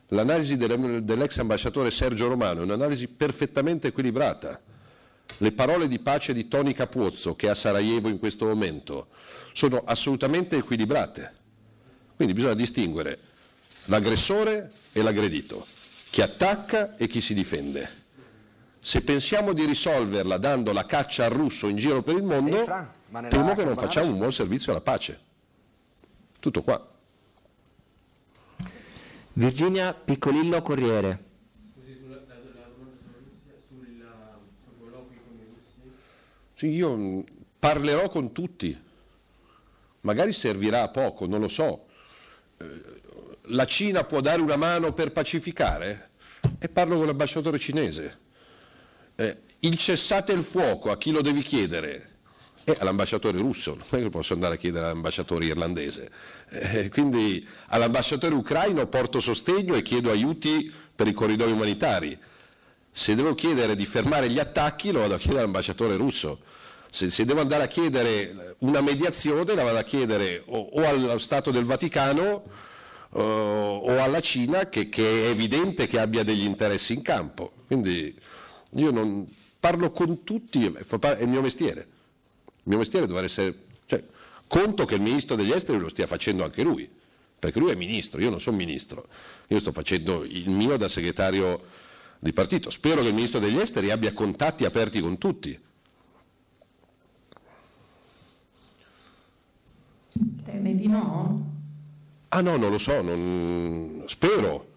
[0.10, 4.60] L'analisi dell'ex ambasciatore Sergio Romano è un'analisi perfettamente equilibrata.
[5.38, 9.08] Le parole di pace di Tony Capuozzo, che è a Sarajevo in questo momento,
[9.54, 11.34] sono assolutamente equilibrate.
[12.16, 13.20] Quindi bisogna distinguere
[13.86, 15.66] l'aggressore e l'aggredito,
[16.10, 18.04] chi attacca e chi si difende.
[18.86, 23.30] Se pensiamo di risolverla dando la caccia al russo in giro per il mondo, eh,
[23.30, 25.20] temo che non facciamo un buon servizio alla pace.
[26.40, 26.88] Tutto qua.
[29.34, 31.24] Virginia Piccolillo Corriere.
[36.54, 37.20] Sì, io mm,
[37.58, 38.80] parlerò con tutti,
[40.02, 41.88] magari servirà a poco, non lo so.
[42.58, 43.02] Eh,
[43.46, 46.12] la Cina può dare una mano per pacificare?
[46.60, 48.20] E parlo con l'ambasciatore cinese
[49.16, 52.14] eh, il cessate il fuoco a chi lo devi chiedere?
[52.68, 56.10] Eh, all'ambasciatore russo, non è che posso andare a chiedere all'ambasciatore irlandese.
[56.50, 62.18] Eh, quindi all'ambasciatore ucraino porto sostegno e chiedo aiuti per i corridoi umanitari.
[62.92, 66.40] Se devo chiedere di fermare gli attacchi lo vado a chiedere all'ambasciatore russo.
[66.90, 71.18] Se, se devo andare a chiedere una mediazione la vado a chiedere o, o allo
[71.20, 72.44] Stato del Vaticano
[73.10, 77.52] o, o alla Cina che, che, è evidente che abbia degli interessi in campo.
[77.68, 78.18] Quindi
[78.76, 79.28] io non
[79.60, 81.88] parlo con tutti, è il mio mestiere.
[82.46, 83.64] Il mio mestiere dovrà essere...
[83.86, 84.04] Cioè,
[84.48, 86.90] conto che il ministro degli esteri lo stia facendo anche lui,
[87.38, 89.08] perché lui è ministro, io non sono ministro,
[89.48, 91.64] io sto facendo il mio da segretario
[92.20, 92.70] di partito.
[92.70, 95.60] Spero che il ministro degli esteri abbia contatti aperti con tutti.
[100.44, 101.54] Teme di no?
[102.30, 104.04] Ah no, non lo so, non...
[104.08, 104.74] spero.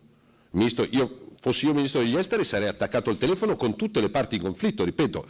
[0.51, 4.37] Ministro, io fossi io ministro degli esteri sarei attaccato al telefono con tutte le parti
[4.37, 5.27] in conflitto, ripeto,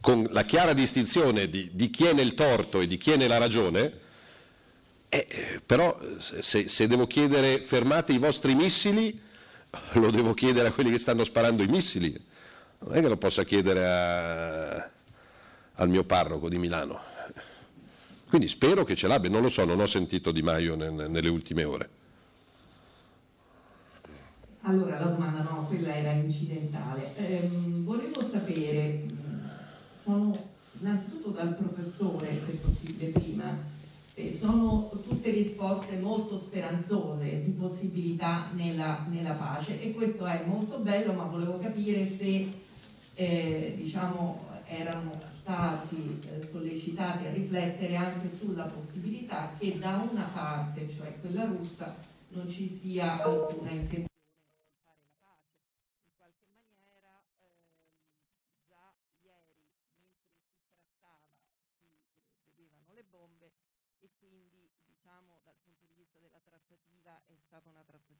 [0.00, 3.38] con la chiara distinzione di, di chi è nel torto e di chi è nella
[3.38, 3.92] ragione,
[5.08, 9.20] eh, però se, se, devo chiedere fermate i vostri missili,
[9.94, 12.16] lo devo chiedere a quelli che stanno sparando i missili,
[12.80, 14.90] non è che lo possa chiedere a,
[15.74, 17.00] al mio parroco di Milano.
[18.28, 21.64] Quindi spero che ce l'abbia, non lo so, non ho sentito Di Maio nelle ultime
[21.64, 21.88] ore.
[24.62, 27.14] Allora, la domanda no, quella era incidentale.
[27.16, 27.48] Eh,
[27.84, 29.04] volevo sapere,
[29.94, 30.36] sono
[30.80, 33.56] innanzitutto dal professore, se possibile prima,
[34.14, 40.78] eh, sono tutte risposte molto speranzose di possibilità nella, nella, pace e questo è molto
[40.78, 42.52] bello, ma volevo capire se
[43.14, 50.88] eh, diciamo, erano stati eh, sollecitati a riflettere anche sulla possibilità che da una parte,
[50.88, 51.94] cioè quella russa,
[52.30, 54.07] non ci sia alcuna intenzione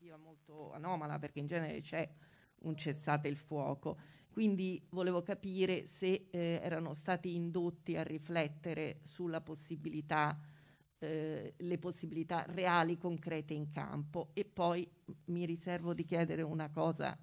[0.08, 2.08] trattativa molto anomala perché in genere c'è
[2.60, 3.98] un cessate il fuoco
[4.30, 10.38] Quindi volevo capire se eh, erano stati indotti a riflettere sulla possibilità,
[10.98, 14.30] eh, le possibilità reali, concrete in campo.
[14.34, 14.88] E poi
[15.26, 17.18] mi riservo di chiedere una cosa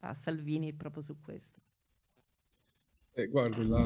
[0.00, 1.60] a Salvini proprio su questo.
[3.12, 3.82] Eh, guardi, la,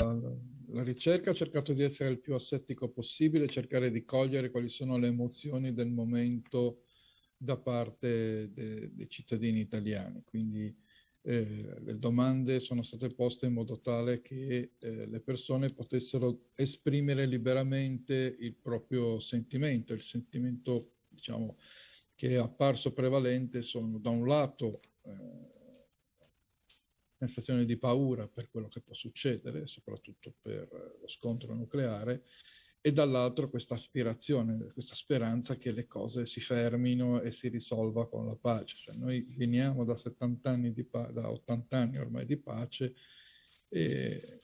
[0.68, 4.96] la, ricerca ha cercato di essere il più assettico possibile, cercare di cogliere quali sono
[4.96, 6.82] le emozioni del momento
[7.42, 10.22] da parte de, dei cittadini italiani.
[10.24, 10.76] Quindi
[11.22, 17.24] eh, le domande sono state poste in modo tale che eh, le persone potessero esprimere
[17.24, 19.94] liberamente il proprio sentimento.
[19.94, 21.56] Il sentimento, diciamo,
[22.14, 25.58] che è apparso prevalente sono da un lato eh,
[27.16, 30.68] sensazione di paura per quello che può succedere, soprattutto per
[31.00, 32.24] lo scontro nucleare,
[32.80, 38.26] e dall'altro questa aspirazione, questa speranza che le cose si fermino e si risolva con
[38.26, 38.76] la pace.
[38.76, 42.94] Cioè noi veniamo da 70 anni di pa- da 80 anni ormai di pace
[43.68, 44.40] e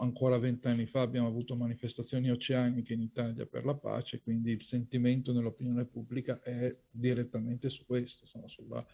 [0.00, 5.32] ancora vent'anni fa abbiamo avuto manifestazioni oceaniche in Italia per la pace, quindi il sentimento
[5.32, 8.84] nell'opinione pubblica è direttamente su questo, sulla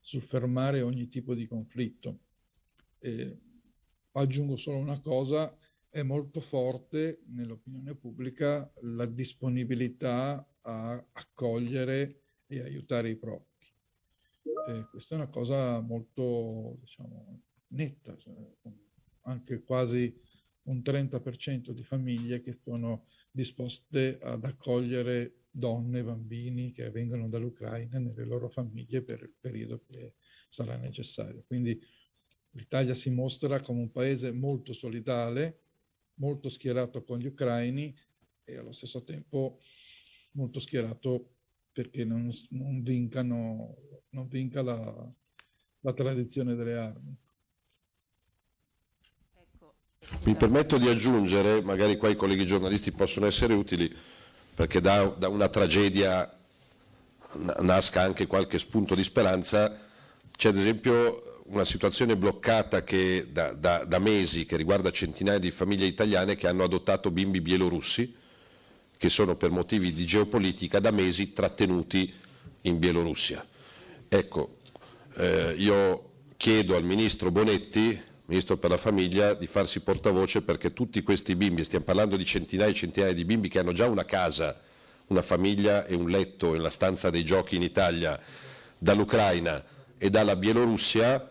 [0.00, 2.18] sul fermare ogni tipo di conflitto.
[2.98, 3.38] E
[4.12, 5.56] aggiungo solo una cosa,
[5.90, 13.66] è molto forte nell'opinione pubblica la disponibilità a accogliere e aiutare i propri.
[14.68, 18.34] E questa è una cosa molto, diciamo, netta, cioè,
[19.22, 20.16] anche quasi
[20.62, 28.24] un 30% di famiglie che sono disposte ad accogliere donne bambini che vengono dall'Ucraina nelle
[28.24, 30.14] loro famiglie per il periodo che
[30.48, 31.42] sarà necessario.
[31.46, 31.80] Quindi
[32.50, 35.69] l'Italia si mostra come un paese molto solidale,
[36.20, 37.94] molto schierato con gli ucraini
[38.44, 39.58] e allo stesso tempo
[40.32, 41.30] molto schierato
[41.72, 43.76] perché non, non, vincano,
[44.10, 45.12] non vinca la,
[45.80, 47.16] la tradizione delle armi.
[50.24, 53.94] Mi permetto di aggiungere, magari qua i colleghi giornalisti possono essere utili,
[54.54, 56.36] perché da, da una tragedia
[57.60, 59.78] nasca anche qualche spunto di speranza.
[60.32, 65.50] C'è ad esempio una situazione bloccata che da, da, da, mesi che riguarda centinaia di
[65.50, 68.14] famiglie italiane che hanno adottato bimbi bielorussi,
[68.96, 72.12] che sono per motivi di geopolitica da mesi trattenuti
[72.62, 73.44] in Bielorussia.
[74.08, 74.58] Ecco,
[75.16, 81.02] eh, io chiedo al Ministro Bonetti, Ministro per la Famiglia, di farsi portavoce perché tutti
[81.02, 84.60] questi bimbi, stiamo parlando di centinaia e centinaia di bimbi che hanno già una casa,
[85.06, 88.20] una famiglia e un letto nella stanza dei giochi in Italia,
[88.78, 89.64] dall'Ucraina
[89.96, 91.29] e dalla Bielorussia,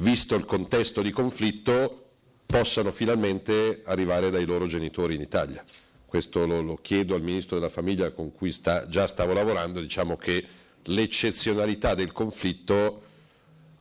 [0.00, 2.10] visto il contesto di conflitto,
[2.44, 5.64] possano finalmente arrivare dai loro genitori in Italia.
[6.04, 10.16] Questo lo, lo chiedo al Ministro della Famiglia con cui sta, già stavo lavorando, diciamo
[10.16, 10.44] che
[10.82, 13.02] l'eccezionalità del conflitto,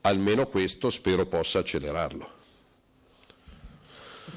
[0.02, 2.38] almeno questo spero possa accelerarlo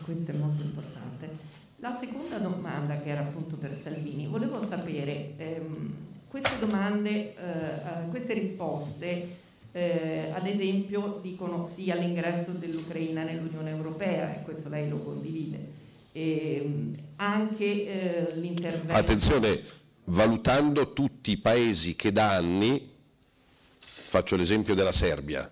[0.03, 1.51] questo è molto importante.
[1.77, 5.95] La seconda domanda, che era appunto per Salvini, volevo sapere, ehm,
[6.29, 9.37] queste domande, eh, eh, queste risposte,
[9.73, 15.81] eh, ad esempio, dicono sì all'ingresso dell'Ucraina nell'Unione Europea, e questo lei lo condivide.
[16.13, 18.93] E, ehm, anche eh, l'intervento...
[18.93, 19.63] Attenzione,
[20.05, 22.91] valutando tutti i paesi che da anni,
[23.79, 25.51] faccio l'esempio della Serbia,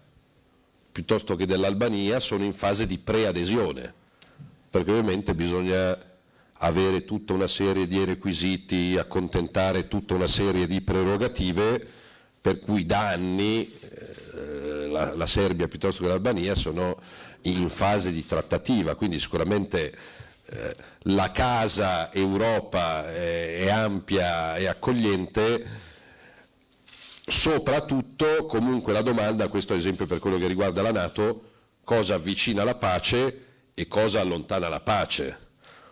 [0.92, 3.98] piuttosto che dell'Albania, sono in fase di preadesione
[4.70, 5.98] perché ovviamente bisogna
[6.62, 11.84] avere tutta una serie di requisiti, accontentare tutta una serie di prerogative
[12.40, 13.70] per cui da anni
[14.40, 16.98] eh, la, la, Serbia piuttosto che l'Albania sono
[17.42, 19.94] in fase di trattativa, quindi sicuramente
[20.46, 20.74] eh,
[21.04, 25.66] la casa Europa è, è ampia e accogliente,
[27.24, 31.42] soprattutto comunque la domanda, questo ad esempio per quello che riguarda la Nato,
[31.84, 35.48] cosa avvicina la pace e cosa allontana la pace.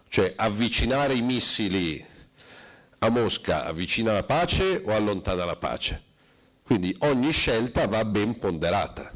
[0.08, 2.04] Cioè avvicinare i missili
[3.00, 6.07] a Mosca avvicina la pace o allontana la pace?
[6.68, 9.10] Quindi ogni scelta va ben ponderata.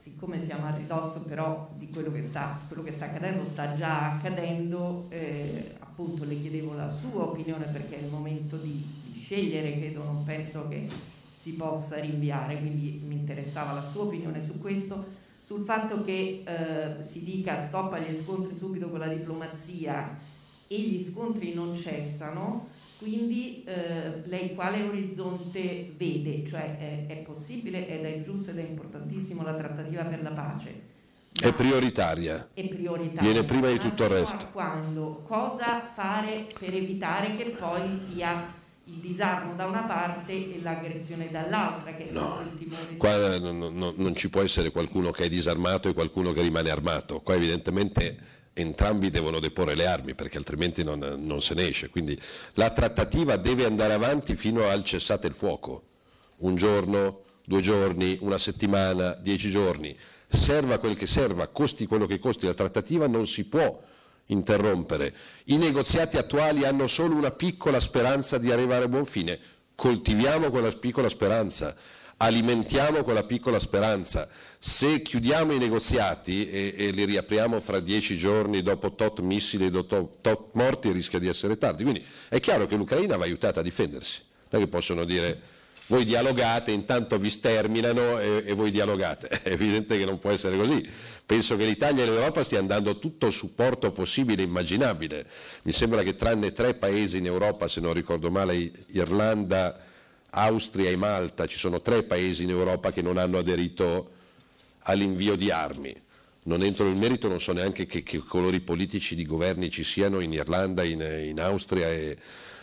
[0.00, 4.12] Siccome siamo a ridosso però di quello che sta, quello che sta accadendo, sta già
[4.12, 9.76] accadendo, eh, appunto le chiedevo la sua opinione perché è il momento di, di scegliere,
[9.76, 10.88] credo, non penso che
[11.34, 15.04] si possa rinviare, quindi mi interessava la sua opinione su questo
[15.42, 20.16] sul fatto che eh, si dica stop agli scontri subito con la diplomazia
[20.68, 22.67] e gli scontri non cessano,
[22.98, 26.44] quindi eh, lei quale orizzonte vede?
[26.44, 30.96] Cioè è, è, possibile ed è giusto ed è importantissimo la trattativa per la pace?
[31.40, 32.48] È prioritaria.
[32.52, 33.20] È prioritaria.
[33.20, 34.48] Viene prima di tutto il resto.
[34.50, 35.22] Quando?
[35.24, 38.52] Cosa fare per evitare che poi sia
[38.86, 42.42] il disarmo da una parte e l'aggressione dall'altra, che è No.
[42.58, 42.96] il.
[42.96, 46.70] Qua non, non- non ci può essere qualcuno che è disarmato e qualcuno che rimane
[46.70, 47.20] armato.
[47.20, 48.18] Qua evidentemente
[48.60, 51.88] entrambi devono deporre le armi perché altrimenti non, non se ne esce.
[51.88, 52.18] Quindi
[52.54, 55.84] la trattativa deve andare avanti fino al cessate il fuoco.
[56.38, 59.96] Un giorno, due giorni, una settimana, dieci giorni.
[60.28, 63.80] Serva quel che serva, costi quello che costi, la trattativa non si può
[64.26, 65.14] interrompere.
[65.44, 69.38] I negoziati attuali hanno solo una piccola speranza di arrivare a buon fine.
[69.74, 71.74] Coltiviamo quella piccola speranza,
[72.18, 74.28] alimentiamo quella piccola speranza.
[74.58, 79.70] Se chiudiamo i negoziati e, e li riapriamo fra dieci giorni dopo tot missili e
[79.70, 81.82] dopo tot morti rischia di essere tardi.
[81.82, 84.22] Quindi è chiaro che l'Ucraina va aiutata a difendersi.
[84.50, 85.56] Non è che possono dire
[85.88, 89.28] voi dialogate, intanto vi sterminano e, e voi dialogate.
[89.42, 90.86] È evidente che non può essere così.
[91.24, 95.26] Penso che l'Italia e l'Europa stiano dando tutto il supporto possibile e immaginabile.
[95.62, 99.87] Mi sembra che tranne tre paesi in Europa, se non ricordo male, Irlanda,
[100.30, 104.10] Austria e Malta, ci sono tre paesi in Europa che non hanno aderito
[104.80, 105.94] all'invio di armi.
[106.44, 110.20] Non entro nel merito, non so neanche che, che colori politici di governi ci siano
[110.20, 112.16] in Irlanda, in, in Austria e,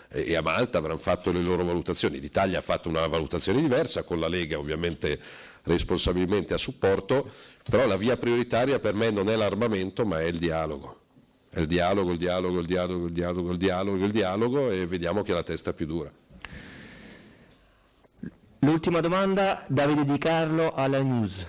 [0.09, 2.19] e a Malta, avranno fatto le loro valutazioni.
[2.19, 5.19] L'Italia ha fatto una valutazione diversa, con la Lega ovviamente
[5.63, 7.29] responsabilmente a supporto,
[7.69, 11.01] però la via prioritaria per me non è l'armamento ma è il dialogo.
[11.49, 15.23] È il dialogo, il dialogo, il dialogo, il dialogo, il dialogo, il dialogo e vediamo
[15.23, 16.11] chi ha la testa più dura.
[18.75, 21.47] L'ultima domanda, Davide Di Carlo alla News.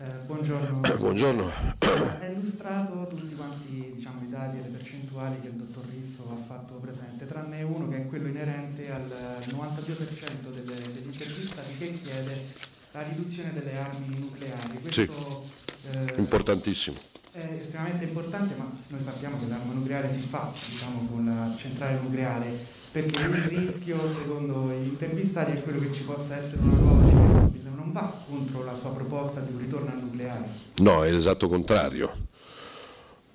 [0.00, 0.80] Eh, buongiorno.
[0.98, 1.48] Buongiorno.
[1.78, 6.44] Ha illustrato tutti quanti diciamo, i dati e le percentuali che il dottor Risso ha
[6.44, 9.08] fatto presente, tranne uno che è quello inerente al
[9.46, 12.46] 92% delle, degli intervistati che chiede
[12.90, 14.80] la riduzione delle armi nucleari.
[14.90, 15.44] Sì, Questo
[15.92, 16.96] eh, importantissimo.
[17.30, 22.00] è estremamente importante, ma noi sappiamo che l'arma nucleare si fa diciamo, con la centrale
[22.00, 27.08] nucleare, perché il rischio, secondo gli intervistati, è quello che ci possa essere una nuova
[27.08, 27.62] Chernobyl.
[27.74, 30.48] Non va contro la sua proposta di un ritorno al nucleare.
[30.76, 32.28] No, è l'esatto contrario.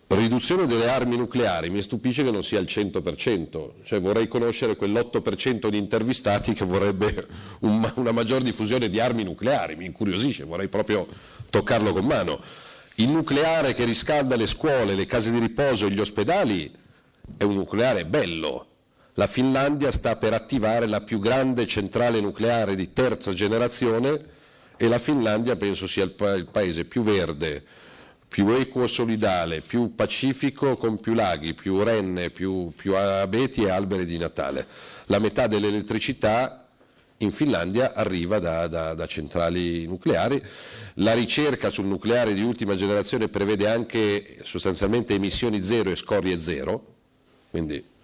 [0.10, 5.68] Riduzione delle armi nucleari, mi stupisce che non sia il 100%, cioè vorrei conoscere quell'8%
[5.68, 7.28] di intervistati che vorrebbe
[7.60, 11.08] un- una maggior diffusione di armi nucleari, mi incuriosisce, vorrei proprio
[11.50, 12.40] toccarlo con mano.
[12.96, 16.72] Il nucleare che riscalda le scuole, le case di riposo e gli ospedali
[17.36, 18.66] è un nucleare bello.
[19.20, 24.22] La Finlandia sta per attivare la più grande centrale nucleare di terza generazione
[24.78, 27.64] e la Finlandia penso sia il, pa- il paese più verde,
[28.28, 34.06] più equo solidale, più pacifico con più laghi, più renne, più, più abeti e alberi
[34.06, 34.68] di Natale.
[35.08, 36.68] La metà dell'elettricità
[37.18, 40.40] in Finlandia arriva da, da- da centrali nucleari.
[40.96, 46.94] La ricerca sul nucleare di ultima generazione prevede anche sostanzialmente emissioni zero e scorie zero,
[47.50, 47.96] quindi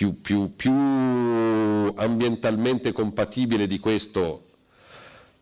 [0.00, 4.46] più, più- più ambientalmente compatibile di questo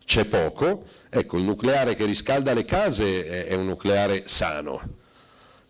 [0.03, 0.83] c'è poco.
[1.09, 4.81] Ecco, il nucleare che riscalda le case è, un nucleare sano.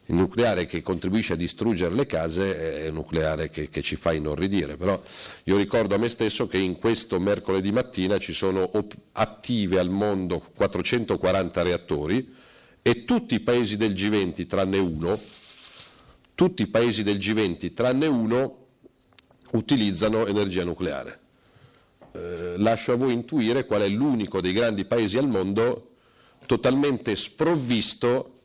[0.07, 4.11] Il nucleare che contribuisce a distruggere le case è un nucleare che, che ci fa
[4.11, 4.99] inorridire, però
[5.43, 9.91] io ricordo a me stesso che in questo mercoledì mattina ci sono op- attive al
[9.91, 12.33] mondo 440 reattori
[12.81, 15.21] e tutti i paesi del G20 tranne uno,
[16.33, 18.58] tutti i paesi del G20 tranne uno
[19.51, 21.19] utilizzano energia nucleare.
[22.11, 25.91] Eh, lascio a voi intuire qual è l'unico dei grandi paesi al mondo
[26.45, 28.39] totalmente sprovvisto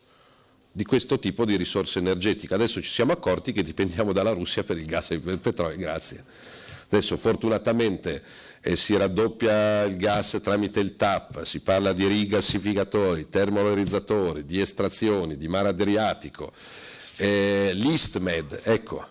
[0.71, 2.53] di questo tipo di risorse energetiche.
[2.53, 5.77] Adesso ci siamo accorti che dipendiamo dalla Russia per il gas e per il petrolio,
[5.77, 6.25] grazie.
[6.89, 8.23] Adesso fortunatamente
[8.61, 15.37] eh, si raddoppia il gas tramite il TAP, si parla di rigassificatori, termovalorizzatori, di estrazioni,
[15.37, 16.53] di mare Adriatico,
[17.17, 19.07] eh, l'ISTMED, ecco,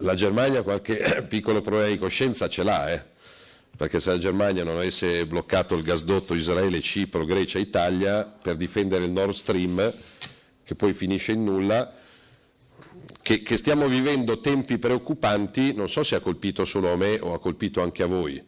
[0.00, 3.02] la Germania qualche piccolo problema di coscienza ce l'ha, eh?
[3.76, 9.04] perché se la Germania non avesse bloccato il gasdotto Israele, Cipro, Grecia, Italia per difendere
[9.04, 9.92] il Nord Stream,
[10.62, 11.94] che poi finisce in nulla,
[13.22, 17.32] che, che stiamo vivendo tempi preoccupanti, non so se ha colpito solo a me o
[17.32, 18.42] ha colpito anche a voi.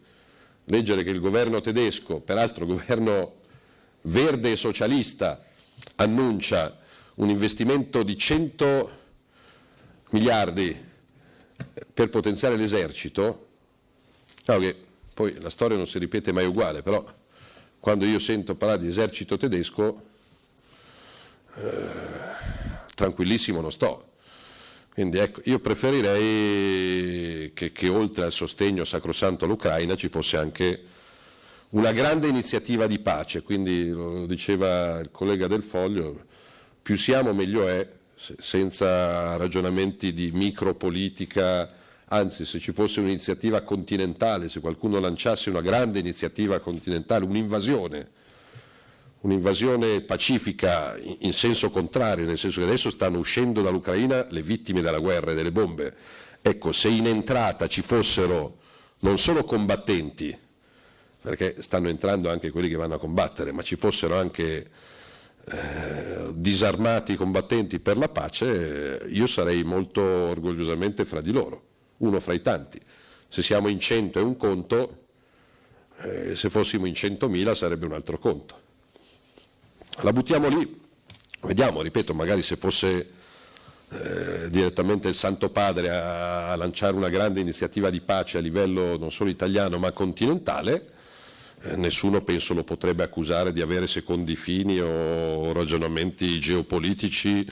[0.65, 3.37] Leggere che il governo tedesco, peraltro governo
[4.03, 5.43] verde e socialista,
[5.95, 6.77] annuncia
[7.15, 8.91] un investimento di 100
[10.11, 10.91] miliardi
[11.93, 13.47] per potenziare l'esercito,
[14.45, 14.75] no, che
[15.13, 17.05] poi la storia non si ripete mai uguale, però
[17.79, 20.01] quando io sento parlare di esercito tedesco,
[21.55, 21.71] eh,
[22.95, 24.11] tranquillissimo non sto.
[24.93, 30.83] Quindi ecco, io preferirei che, che oltre al sostegno sacrosanto all'Ucraina ci fosse anche
[31.69, 36.25] una grande iniziativa di pace, quindi lo diceva il collega del Foglio,
[36.81, 37.89] più siamo meglio è,
[38.23, 45.61] se- senza ragionamenti di micropolitica anzi se ci fosse un'iniziativa continentale, se qualcuno lanciasse una
[45.61, 48.09] grande iniziativa continentale, un'invasione,
[49.21, 54.81] un'invasione pacifica in, in senso contrario, nel senso che adesso stanno uscendo dall'Ucraina le vittime
[54.81, 55.93] della guerra e delle bombe.
[56.41, 58.59] Ecco, se in entrata ci fossero
[58.99, 60.37] non solo combattenti,
[61.19, 64.69] perché stanno entrando anche quelli che vanno a combattere, ma ci fossero anche
[65.45, 71.63] eh, disarmati combattenti per la pace, eh, io sarei molto orgogliosamente fra di loro,
[71.97, 72.79] uno fra i tanti.
[73.27, 75.05] Se siamo in 100 è un conto,
[75.97, 78.61] eh, se fossimo in 100.000 sarebbe un altro conto.
[80.01, 80.81] La buttiamo lì,
[81.41, 83.07] vediamo, ripeto, magari se fosse
[83.89, 89.11] eh, direttamente il Santo Padre a, lanciare una grande iniziativa di pace a livello non
[89.11, 90.92] solo italiano ma continentale,
[91.75, 97.49] nessuno penso lo potrebbe accusare di avere secondi fini o ragionamenti geopolitici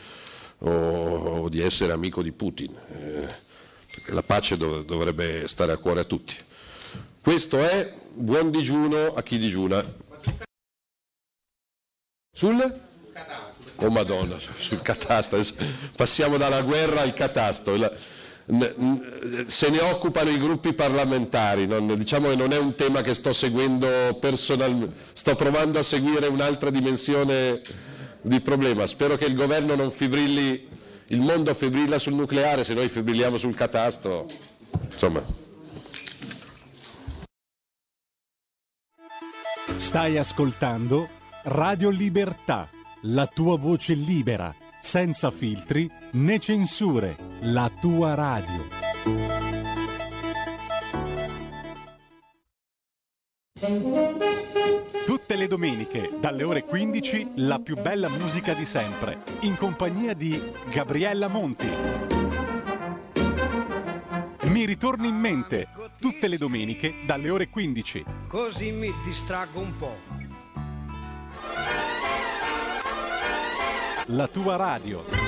[0.59, 2.76] o, di essere amico di Putin.
[2.76, 3.28] Eh,
[4.07, 6.36] la pace dov- dovrebbe stare a cuore a tutti.
[7.22, 9.84] Questo è buon digiuno a chi digiuna.
[12.34, 12.80] Sul?
[13.76, 15.39] Oh madonna, sul catasto.
[15.95, 17.76] Passiamo dalla guerra al catasto.
[18.46, 23.34] Se ne occupano i gruppi parlamentari, non, diciamo che non è un tema che sto
[23.34, 23.88] seguendo
[24.20, 27.62] personalmente, sto provando a seguire un'altra dimensione
[28.22, 28.86] di problema.
[28.88, 30.68] Spero che il governo non fibrilli,
[31.08, 34.26] il mondo fibrilla sul nucleare, se noi fibrilliamo sul catasto.
[34.92, 35.24] Insomma.
[39.78, 41.10] Stai ascoltando
[41.44, 42.70] Radio Libertà,
[43.04, 48.68] la tua voce libera, senza filtri né censure, la tua radio.
[55.06, 60.42] Tutte le domeniche, dalle ore 15, la più bella musica di sempre, in compagnia di
[60.70, 61.68] Gabriella Monti.
[64.46, 65.68] Mi ritorni in mente,
[66.00, 68.04] tutte le domeniche, dalle ore 15.
[68.28, 70.20] Così mi distraggo un po'.
[74.14, 75.20] La tua radio.